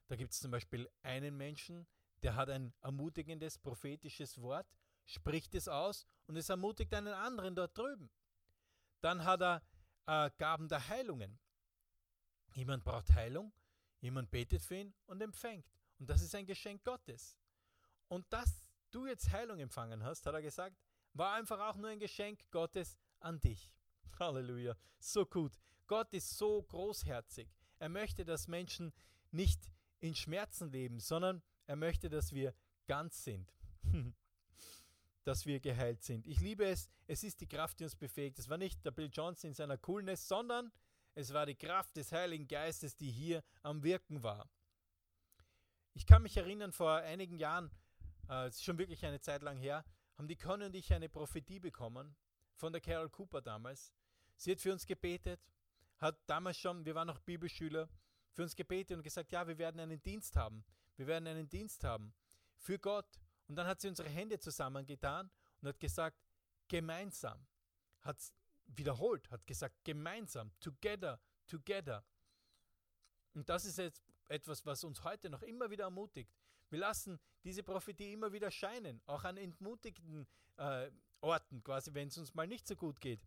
Da 0.08 0.15
gibt 0.15 0.34
es 0.34 0.39
zum 0.39 0.52
Beispiel 0.52 0.89
einen 1.02 1.36
Menschen, 1.36 1.88
der 2.24 2.36
hat 2.36 2.50
ein 2.50 2.74
ermutigendes 2.82 3.58
prophetisches 3.58 4.41
Wort, 4.41 4.67
spricht 5.06 5.56
es 5.56 5.67
aus 5.67 6.06
und 6.28 6.36
es 6.38 6.50
ermutigt 6.50 6.93
einen 6.93 7.13
anderen 7.13 7.56
dort 7.56 7.78
drüben. 7.78 8.10
Dann 9.02 9.24
hat 9.24 9.41
er 9.41 9.63
äh, 10.06 10.32
Gaben 10.38 10.67
der 10.67 10.88
Heilungen. 10.88 11.39
Jemand 12.54 12.84
braucht 12.84 13.13
Heilung, 13.13 13.52
jemand 14.00 14.32
betet 14.32 14.62
für 14.62 14.76
ihn 14.76 14.93
und 15.06 15.22
empfängt. 15.22 15.65
Und 16.00 16.10
das 16.10 16.22
ist 16.22 16.34
ein 16.36 16.46
Geschenk 16.46 16.84
Gottes. 16.84 17.38
Und 18.08 18.32
dass 18.32 18.72
du 18.91 19.06
jetzt 19.06 19.32
Heilung 19.32 19.60
empfangen 19.60 20.04
hast, 20.04 20.26
hat 20.26 20.34
er 20.34 20.41
gesagt, 20.41 20.78
war 21.13 21.34
einfach 21.34 21.60
auch 21.60 21.76
nur 21.76 21.89
ein 21.89 22.00
Geschenk 22.00 22.39
Gottes 22.52 22.98
an 23.20 23.39
dich. 23.39 23.72
Halleluja. 24.20 24.76
So 25.00 25.26
gut. 25.26 25.58
Gott 25.88 26.13
ist 26.13 26.38
so 26.38 26.62
großherzig. 26.63 27.50
Er 27.80 27.89
möchte, 27.89 28.26
dass 28.26 28.48
Menschen 28.48 28.93
nicht 29.32 29.72
in 30.00 30.15
Schmerzen 30.15 30.70
leben, 30.72 31.00
sondern 31.00 31.41
er 31.65 31.76
möchte, 31.76 32.10
dass 32.10 32.34
wir 32.34 32.54
ganz 32.88 33.24
sind. 33.24 33.54
dass 35.24 35.46
wir 35.46 35.60
geheilt 35.60 36.04
sind. 36.04 36.26
Ich 36.26 36.39
liebe 36.39 36.65
es. 36.65 36.89
Es 37.06 37.24
ist 37.24 37.41
die 37.41 37.48
Kraft, 37.48 37.80
die 37.80 37.84
uns 37.84 37.96
befähigt. 37.96 38.39
Es 38.39 38.48
war 38.48 38.58
nicht 38.58 38.86
der 38.86 38.91
Bill 38.91 39.10
Johnson 39.12 39.50
in 39.50 39.54
seiner 39.54 39.78
Coolness, 39.78 40.28
sondern 40.28 40.72
es 41.15 41.34
war 41.34 41.46
die 41.46 41.56
Kraft 41.56 41.98
des 41.98 42.12
Heiligen 42.12 42.48
Geistes, 42.48 42.96
die 42.96 43.12
hier 43.12 43.43
am 43.62 43.84
Wirken 43.84 44.24
war. 44.24 44.50
Ich 45.93 46.06
kann 46.06 46.22
mich 46.22 46.38
erinnern, 46.38 46.72
vor 46.72 46.93
einigen 46.93 47.38
Jahren, 47.39 47.72
äh, 48.30 48.48
ist 48.48 48.63
schon 48.63 48.78
wirklich 48.78 49.06
eine 49.06 49.20
Zeit 49.20 49.41
lang 49.41 49.58
her, 49.58 49.84
haben 50.17 50.28
die 50.28 50.36
Conny 50.36 50.65
und 50.65 50.76
ich 50.76 50.93
eine 50.93 51.10
Prophetie 51.10 51.60
bekommen 51.60 52.15
von 52.56 52.72
der 52.72 52.82
Carol 52.82 53.10
Cooper 53.10 53.41
damals. 53.41 53.93
Sie 54.38 54.52
hat 54.52 54.62
für 54.62 54.71
uns 54.71 54.86
gebetet, 54.86 55.41
hat 55.97 56.17
damals 56.28 56.58
schon, 56.58 56.86
wir 56.86 56.95
waren 56.95 57.08
noch 57.08 57.19
Bibelschüler, 57.19 57.89
für 58.32 58.43
uns 58.43 58.56
gebetet 58.56 58.95
und 58.95 59.04
gesagt, 59.04 59.32
ja, 59.32 59.47
wir 59.47 59.58
werden 59.58 59.80
einen 59.80 60.02
Dienst 60.02 60.36
haben. 60.36 60.63
Wir 60.95 61.08
werden 61.08 61.28
einen 61.28 61.50
Dienst 61.50 61.84
haben 61.84 62.13
für 62.56 62.78
Gott. 62.78 63.19
Und 63.47 63.56
dann 63.56 63.65
hat 63.65 63.82
sie 63.82 63.88
unsere 63.88 64.10
Hände 64.10 64.39
zusammengetan 64.39 65.32
und 65.62 65.69
hat 65.69 65.80
gesagt, 65.80 66.17
gemeinsam. 66.67 67.47
Hat 68.02 68.17
wiederholt, 68.67 69.30
hat 69.32 69.45
gesagt, 69.47 69.84
gemeinsam, 69.84 70.52
together, 70.60 71.19
together. 71.47 72.04
Und 73.34 73.50
das 73.50 73.65
ist 73.65 73.78
jetzt 73.78 74.04
etwas, 74.28 74.65
was 74.65 74.84
uns 74.84 75.04
heute 75.04 75.30
noch 75.30 75.41
immer 75.41 75.69
wieder 75.71 75.86
ermutigt. 75.86 76.32
Wir 76.69 76.80
lassen 76.80 77.19
diese 77.43 77.63
Prophetie 77.63 78.13
immer 78.13 78.32
wieder 78.32 78.52
scheinen, 78.52 79.02
auch 79.06 79.23
an 79.23 79.38
entmutigten 79.38 80.28
äh, 80.58 80.91
Orten, 81.21 81.63
quasi, 81.63 81.93
wenn 81.93 82.10
es 82.10 82.17
uns 82.17 82.34
mal 82.36 82.47
nicht 82.47 82.67
so 82.67 82.76
gut 82.76 83.00
geht. 83.00 83.26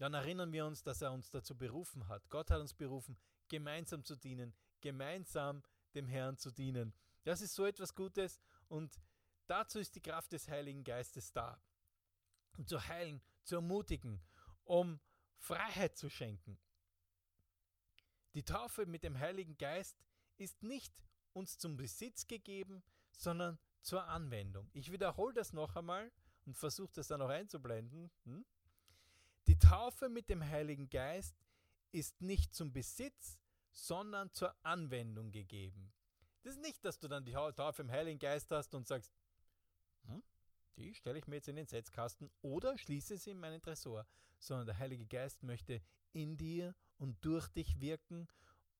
Dann 0.00 0.14
erinnern 0.14 0.50
wir 0.50 0.64
uns, 0.64 0.82
dass 0.82 1.02
er 1.02 1.12
uns 1.12 1.30
dazu 1.30 1.54
berufen 1.54 2.08
hat. 2.08 2.30
Gott 2.30 2.50
hat 2.50 2.58
uns 2.58 2.72
berufen, 2.72 3.18
gemeinsam 3.48 4.02
zu 4.02 4.16
dienen, 4.16 4.54
gemeinsam 4.80 5.62
dem 5.94 6.08
Herrn 6.08 6.38
zu 6.38 6.50
dienen. 6.50 6.94
Das 7.24 7.42
ist 7.42 7.54
so 7.54 7.66
etwas 7.66 7.94
Gutes 7.94 8.40
und 8.68 8.98
dazu 9.46 9.78
ist 9.78 9.94
die 9.94 10.00
Kraft 10.00 10.32
des 10.32 10.48
Heiligen 10.48 10.84
Geistes 10.84 11.34
da. 11.34 11.62
Um 12.56 12.66
zu 12.66 12.88
heilen, 12.88 13.20
zu 13.44 13.56
ermutigen, 13.56 14.22
um 14.64 15.00
Freiheit 15.36 15.98
zu 15.98 16.08
schenken. 16.08 16.58
Die 18.32 18.42
Taufe 18.42 18.86
mit 18.86 19.02
dem 19.02 19.18
Heiligen 19.18 19.58
Geist 19.58 20.02
ist 20.38 20.62
nicht 20.62 20.94
uns 21.34 21.58
zum 21.58 21.76
Besitz 21.76 22.26
gegeben, 22.26 22.82
sondern 23.12 23.58
zur 23.82 24.04
Anwendung. 24.04 24.70
Ich 24.72 24.92
wiederhole 24.92 25.34
das 25.34 25.52
noch 25.52 25.76
einmal 25.76 26.10
und 26.46 26.56
versuche 26.56 26.94
das 26.94 27.08
dann 27.08 27.20
auch 27.20 27.28
einzublenden. 27.28 28.10
Hm? 28.24 28.46
Die 29.50 29.58
Taufe 29.58 30.08
mit 30.08 30.30
dem 30.30 30.48
Heiligen 30.48 30.88
Geist 30.88 31.34
ist 31.90 32.22
nicht 32.22 32.54
zum 32.54 32.72
Besitz, 32.72 33.36
sondern 33.72 34.30
zur 34.30 34.54
Anwendung 34.62 35.32
gegeben. 35.32 35.92
Das 36.44 36.54
ist 36.54 36.62
nicht, 36.62 36.84
dass 36.84 37.00
du 37.00 37.08
dann 37.08 37.24
die 37.24 37.32
Taufe 37.32 37.82
im 37.82 37.90
Heiligen 37.90 38.20
Geist 38.20 38.52
hast 38.52 38.76
und 38.76 38.86
sagst, 38.86 39.12
hm, 40.04 40.22
die 40.76 40.94
stelle 40.94 41.18
ich 41.18 41.26
mir 41.26 41.34
jetzt 41.34 41.48
in 41.48 41.56
den 41.56 41.66
Setzkasten 41.66 42.30
oder 42.42 42.78
schließe 42.78 43.18
sie 43.18 43.32
in 43.32 43.40
meinen 43.40 43.60
Tresor, 43.60 44.06
sondern 44.38 44.66
der 44.66 44.78
Heilige 44.78 45.06
Geist 45.06 45.42
möchte 45.42 45.82
in 46.12 46.36
dir 46.36 46.76
und 46.98 47.16
durch 47.24 47.48
dich 47.48 47.80
wirken 47.80 48.28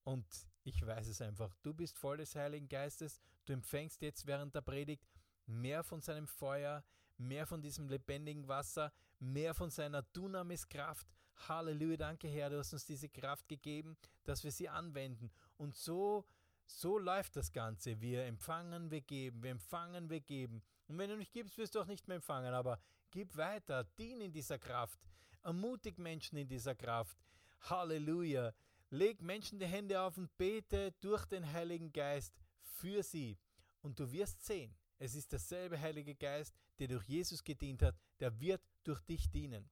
und 0.05 0.25
ich 0.63 0.87
weiß 0.87 1.09
es 1.09 1.21
einfach, 1.21 1.53
du 1.65 1.75
bist 1.75 1.99
voll 1.99 2.19
des 2.19 2.37
Heiligen 2.37 2.69
Geistes, 2.69 3.21
du 3.45 3.55
empfängst 3.55 4.03
jetzt 4.03 4.25
während 4.25 4.55
der 4.55 4.61
Predigt 4.61 5.05
mehr 5.47 5.83
von 5.83 6.01
seinem 6.01 6.29
Feuer, 6.29 6.85
mehr 7.21 7.47
von 7.47 7.61
diesem 7.61 7.89
lebendigen 7.89 8.49
Wasser, 8.49 8.93
mehr 9.19 9.55
von 9.55 9.71
seiner 9.71 10.03
Dunamis-Kraft. 10.03 11.07
Halleluja, 11.49 11.97
danke 11.97 12.29
Herr, 12.29 12.51
du 12.51 12.59
hast 12.59 12.73
uns 12.73 12.85
diese 12.85 13.09
Kraft 13.09 13.49
gegeben, 13.49 13.97
dass 14.25 14.45
wir 14.45 14.53
sie 14.53 14.69
anwenden. 14.69 15.31
Und 15.57 15.75
so, 15.75 16.25
so 16.67 16.99
läuft 16.99 17.37
das 17.37 17.53
Ganze. 17.53 18.01
Wir 18.01 18.25
empfangen, 18.25 18.91
wir 18.91 19.01
geben, 19.01 19.43
wir 19.43 19.51
empfangen, 19.51 20.11
wir 20.11 20.21
geben. 20.21 20.63
Und 20.87 20.99
wenn 20.99 21.11
du 21.11 21.17
nicht 21.17 21.33
gibst, 21.33 21.57
wirst 21.59 21.75
du 21.75 21.81
auch 21.81 21.87
nicht 21.87 22.09
mehr 22.09 22.17
empfangen. 22.17 22.55
Aber 22.55 22.79
gib 23.11 23.37
weiter, 23.37 23.85
dien 23.99 24.21
in 24.21 24.33
dieser 24.33 24.59
Kraft, 24.59 24.99
ermutig 25.43 25.99
Menschen 25.99 26.37
in 26.39 26.49
dieser 26.49 26.75
Kraft. 26.75 27.19
Halleluja. 27.61 28.53
Leg 28.91 29.23
Menschen 29.23 29.59
die 29.59 29.67
Hände 29.67 30.01
auf 30.01 30.17
und 30.17 30.37
bete 30.37 30.93
durch 31.01 31.25
den 31.27 31.53
Heiligen 31.53 31.93
Geist 31.93 32.35
für 32.61 33.03
sie. 33.03 33.39
Und 33.83 33.99
du 33.99 34.11
wirst 34.11 34.45
sehen, 34.45 34.75
es 35.01 35.15
ist 35.15 35.33
derselbe 35.33 35.81
Heilige 35.81 36.15
Geist, 36.15 36.55
der 36.79 36.87
durch 36.87 37.05
Jesus 37.05 37.43
gedient 37.43 37.83
hat, 37.83 37.97
der 38.21 38.39
wird 38.39 38.61
durch 38.85 39.01
dich 39.01 39.31
dienen. 39.31 39.69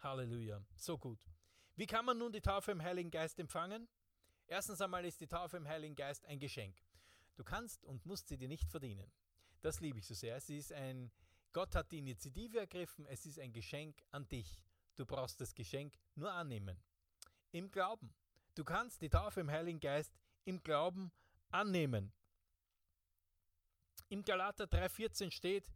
Halleluja. 0.00 0.62
So 0.76 0.96
gut. 0.96 1.18
Wie 1.74 1.86
kann 1.86 2.04
man 2.04 2.16
nun 2.16 2.32
die 2.32 2.40
Taufe 2.40 2.70
im 2.70 2.80
Heiligen 2.80 3.10
Geist 3.10 3.40
empfangen? 3.40 3.88
Erstens 4.46 4.80
einmal 4.80 5.04
ist 5.04 5.20
die 5.20 5.26
Taufe 5.26 5.56
im 5.56 5.66
Heiligen 5.66 5.96
Geist 5.96 6.24
ein 6.26 6.38
Geschenk. 6.38 6.76
Du 7.34 7.42
kannst 7.42 7.84
und 7.84 8.06
musst 8.06 8.28
sie 8.28 8.38
dir 8.38 8.48
nicht 8.48 8.70
verdienen. 8.70 9.10
Das 9.62 9.80
liebe 9.80 9.98
ich 9.98 10.06
so 10.06 10.14
sehr. 10.14 10.36
Es 10.36 10.48
ist 10.48 10.72
ein, 10.72 11.10
Gott 11.52 11.74
hat 11.74 11.90
die 11.90 11.98
Initiative 11.98 12.60
ergriffen, 12.60 13.04
es 13.06 13.26
ist 13.26 13.40
ein 13.40 13.52
Geschenk 13.52 14.00
an 14.12 14.28
dich. 14.28 14.62
Du 14.94 15.06
brauchst 15.06 15.40
das 15.40 15.54
Geschenk 15.54 15.98
nur 16.14 16.32
annehmen. 16.32 16.80
Im 17.50 17.68
Glauben. 17.72 18.14
Du 18.54 18.64
kannst 18.64 19.02
die 19.02 19.10
Taufe 19.10 19.40
im 19.40 19.50
Heiligen 19.50 19.80
Geist 19.80 20.16
im 20.44 20.62
Glauben 20.62 21.10
annehmen. 21.50 22.12
Im 24.08 24.24
Galater 24.24 24.64
3,14 24.64 25.30
steht, 25.30 25.70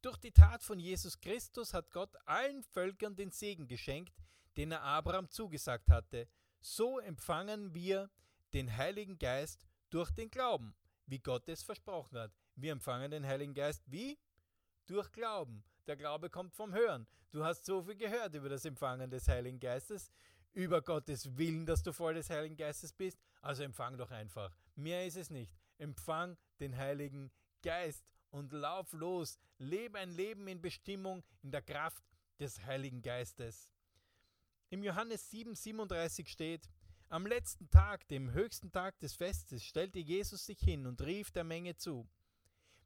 durch 0.00 0.16
die 0.18 0.32
Tat 0.32 0.62
von 0.62 0.78
Jesus 0.78 1.20
Christus 1.20 1.72
hat 1.72 1.90
Gott 1.90 2.14
allen 2.26 2.62
Völkern 2.62 3.16
den 3.16 3.30
Segen 3.30 3.66
geschenkt, 3.66 4.14
den 4.56 4.72
er 4.72 4.82
Abraham 4.82 5.30
zugesagt 5.30 5.90
hatte. 5.90 6.28
So 6.60 6.98
empfangen 6.98 7.74
wir 7.74 8.10
den 8.52 8.74
Heiligen 8.74 9.18
Geist 9.18 9.66
durch 9.90 10.10
den 10.10 10.30
Glauben, 10.30 10.74
wie 11.06 11.18
Gott 11.18 11.48
es 11.48 11.62
versprochen 11.62 12.18
hat. 12.18 12.32
Wir 12.54 12.72
empfangen 12.72 13.10
den 13.10 13.26
Heiligen 13.26 13.54
Geist 13.54 13.82
wie? 13.86 14.18
Durch 14.86 15.10
Glauben. 15.12 15.64
Der 15.86 15.96
Glaube 15.96 16.30
kommt 16.30 16.54
vom 16.54 16.72
Hören. 16.72 17.06
Du 17.30 17.44
hast 17.44 17.64
so 17.64 17.82
viel 17.82 17.96
gehört 17.96 18.34
über 18.34 18.48
das 18.48 18.64
Empfangen 18.64 19.10
des 19.10 19.28
Heiligen 19.28 19.58
Geistes, 19.58 20.10
über 20.52 20.80
Gottes 20.82 21.36
Willen, 21.36 21.66
dass 21.66 21.82
du 21.82 21.92
voll 21.92 22.14
des 22.14 22.30
Heiligen 22.30 22.56
Geistes 22.56 22.92
bist. 22.92 23.18
Also 23.42 23.62
empfang 23.62 23.98
doch 23.98 24.10
einfach. 24.10 24.56
Mehr 24.76 25.06
ist 25.06 25.16
es 25.16 25.30
nicht. 25.30 25.52
Empfang 25.78 26.36
den 26.60 26.76
Heiligen 26.76 27.30
Geist 27.62 28.04
und 28.30 28.52
lauf 28.52 28.92
los. 28.92 29.38
Lebe 29.58 29.98
ein 29.98 30.10
Leben 30.10 30.48
in 30.48 30.60
Bestimmung, 30.60 31.22
in 31.42 31.50
der 31.50 31.62
Kraft 31.62 32.04
des 32.38 32.64
Heiligen 32.64 33.02
Geistes. 33.02 33.70
Im 34.70 34.82
Johannes 34.82 35.30
7, 35.30 35.54
37 35.54 36.28
steht, 36.28 36.68
am 37.08 37.26
letzten 37.26 37.70
Tag, 37.70 38.08
dem 38.08 38.32
höchsten 38.32 38.72
Tag 38.72 38.98
des 38.98 39.14
Festes, 39.14 39.62
stellte 39.62 40.00
Jesus 40.00 40.46
sich 40.46 40.58
hin 40.58 40.86
und 40.86 41.00
rief 41.02 41.30
der 41.30 41.44
Menge 41.44 41.76
zu, 41.76 42.08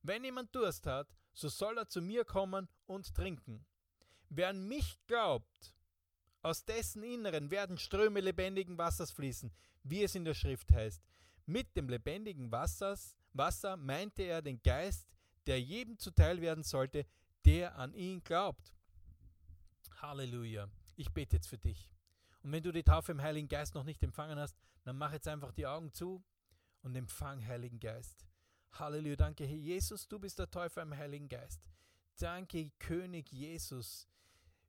wenn 0.03 0.25
jemand 0.25 0.55
Durst 0.55 0.87
hat, 0.87 1.09
so 1.33 1.49
soll 1.49 1.79
er 1.79 1.89
zu 1.89 2.03
mir 2.03 2.25
kommen 2.25 2.69
und 2.87 3.15
trinken. 3.15 3.65
Wer 4.29 4.49
an 4.49 4.67
mich 4.69 4.99
glaubt, 5.07 5.73
aus 6.43 6.65
dessen 6.65 7.03
Inneren 7.03 7.51
werden 7.51 7.79
Ströme 7.79 8.21
lebendigen 8.21 8.77
Wassers 8.79 9.11
fließen, 9.11 9.53
wie 9.83 10.03
es 10.03 10.15
in 10.15 10.25
der 10.25 10.35
Schrift 10.35 10.71
heißt. 10.73 11.03
Mit 11.49 11.75
dem 11.79 11.89
lebendigen 11.89 12.53
Wassers, 12.53 13.17
Wasser 13.33 13.79
meinte 13.79 14.23
er 14.23 14.43
den 14.43 14.63
Geist, 14.63 15.09
der 15.47 15.59
jedem 15.59 15.99
zuteil 15.99 16.43
werden 16.43 16.63
sollte, 16.63 17.07
der 17.47 17.75
an 17.77 17.95
ihn 17.95 18.23
glaubt. 18.23 18.75
Halleluja. 20.03 20.69
Ich 20.97 21.11
bete 21.11 21.37
jetzt 21.37 21.47
für 21.49 21.57
dich. 21.57 21.91
Und 22.43 22.53
wenn 22.53 22.63
du 22.63 22.71
die 22.71 22.83
Taufe 22.83 23.13
im 23.13 23.23
Heiligen 23.23 23.49
Geist 23.49 23.75
noch 23.75 23.85
nicht 23.85 24.03
empfangen 24.03 24.39
hast, 24.39 24.59
dann 24.85 24.99
mach 24.99 25.15
jetzt 25.15 25.27
einfach 25.27 25.53
die 25.53 25.67
Augen 25.67 25.91
zu 25.95 26.23
und 26.83 26.95
empfang 26.95 27.43
Heiligen 27.47 27.81
Geist. 27.81 28.27
Halleluja. 28.73 29.17
Danke, 29.17 29.47
Herr 29.47 29.57
Jesus, 29.57 30.07
du 30.07 30.19
bist 30.19 30.39
der 30.39 30.51
Täufer 30.51 30.83
im 30.83 30.95
Heiligen 30.95 31.31
Geist. 31.31 31.63
Danke, 32.19 32.71
König 32.79 33.33
Jesus. 33.33 34.07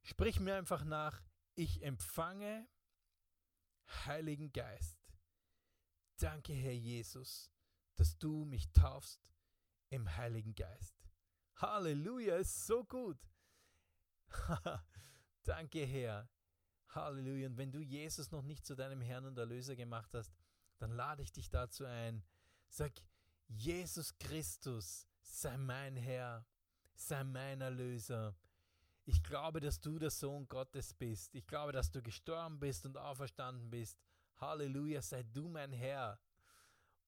Sprich 0.01 0.39
mir 0.39 0.55
einfach 0.55 0.85
nach. 0.85 1.21
Ich 1.55 1.83
empfange 1.83 2.65
Heiligen 4.05 4.53
Geist. 4.53 4.98
Danke, 6.19 6.51
Herr 6.51 6.73
Jesus, 6.73 7.49
dass 7.95 8.17
du 8.17 8.43
mich 8.43 8.69
taufst 8.73 9.31
im 9.89 10.17
Heiligen 10.17 10.53
Geist. 10.53 10.93
Halleluja, 11.55 12.35
ist 12.35 12.67
so 12.67 12.83
gut. 12.83 13.17
Danke, 15.43 15.85
Herr. 15.85 16.29
Halleluja. 16.89 17.47
Und 17.47 17.57
wenn 17.57 17.71
du 17.71 17.79
Jesus 17.79 18.31
noch 18.31 18.43
nicht 18.43 18.65
zu 18.65 18.75
deinem 18.75 18.99
Herrn 18.99 19.25
und 19.25 19.37
Erlöser 19.37 19.77
gemacht 19.77 20.13
hast, 20.13 20.33
dann 20.79 20.91
lade 20.91 21.23
ich 21.23 21.31
dich 21.31 21.49
dazu 21.49 21.85
ein. 21.85 22.21
Sag, 22.67 22.91
Jesus 23.47 24.17
Christus, 24.17 25.07
sei 25.21 25.57
mein 25.57 25.95
Herr, 25.95 26.45
sei 26.95 27.23
mein 27.23 27.61
Erlöser. 27.61 28.35
Ich 29.05 29.23
glaube, 29.23 29.61
dass 29.61 29.79
du 29.79 29.99
der 29.99 30.11
Sohn 30.11 30.49
Gottes 30.49 30.93
bist. 30.93 31.33
Ich 31.33 31.47
glaube, 31.47 31.71
dass 31.71 31.91
du 31.91 32.01
gestorben 32.01 32.59
bist 32.59 32.85
und 32.85 32.97
auferstanden 32.97 33.69
bist. 33.69 33.97
Halleluja, 34.39 35.01
sei 35.01 35.23
du 35.23 35.47
mein 35.47 35.71
Herr. 35.71 36.19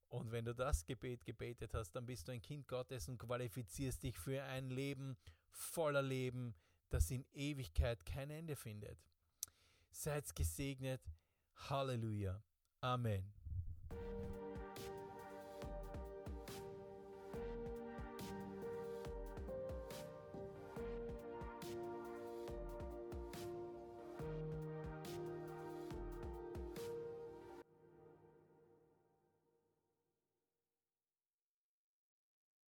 Und 0.09 0.31
wenn 0.31 0.43
du 0.43 0.53
das 0.53 0.85
Gebet 0.85 1.23
gebetet 1.25 1.73
hast, 1.73 1.91
dann 1.93 2.05
bist 2.05 2.27
du 2.27 2.33
ein 2.33 2.41
Kind 2.41 2.67
Gottes 2.67 3.07
und 3.07 3.17
qualifizierst 3.17 4.03
dich 4.03 4.17
für 4.17 4.43
ein 4.43 4.69
Leben 4.69 5.17
voller 5.49 6.01
Leben, 6.01 6.53
das 6.89 7.09
in 7.11 7.25
Ewigkeit 7.31 8.05
kein 8.05 8.29
Ende 8.29 8.55
findet. 8.55 8.99
Seid 9.91 10.35
gesegnet. 10.35 11.01
Halleluja. 11.69 12.43
Amen. 12.81 13.31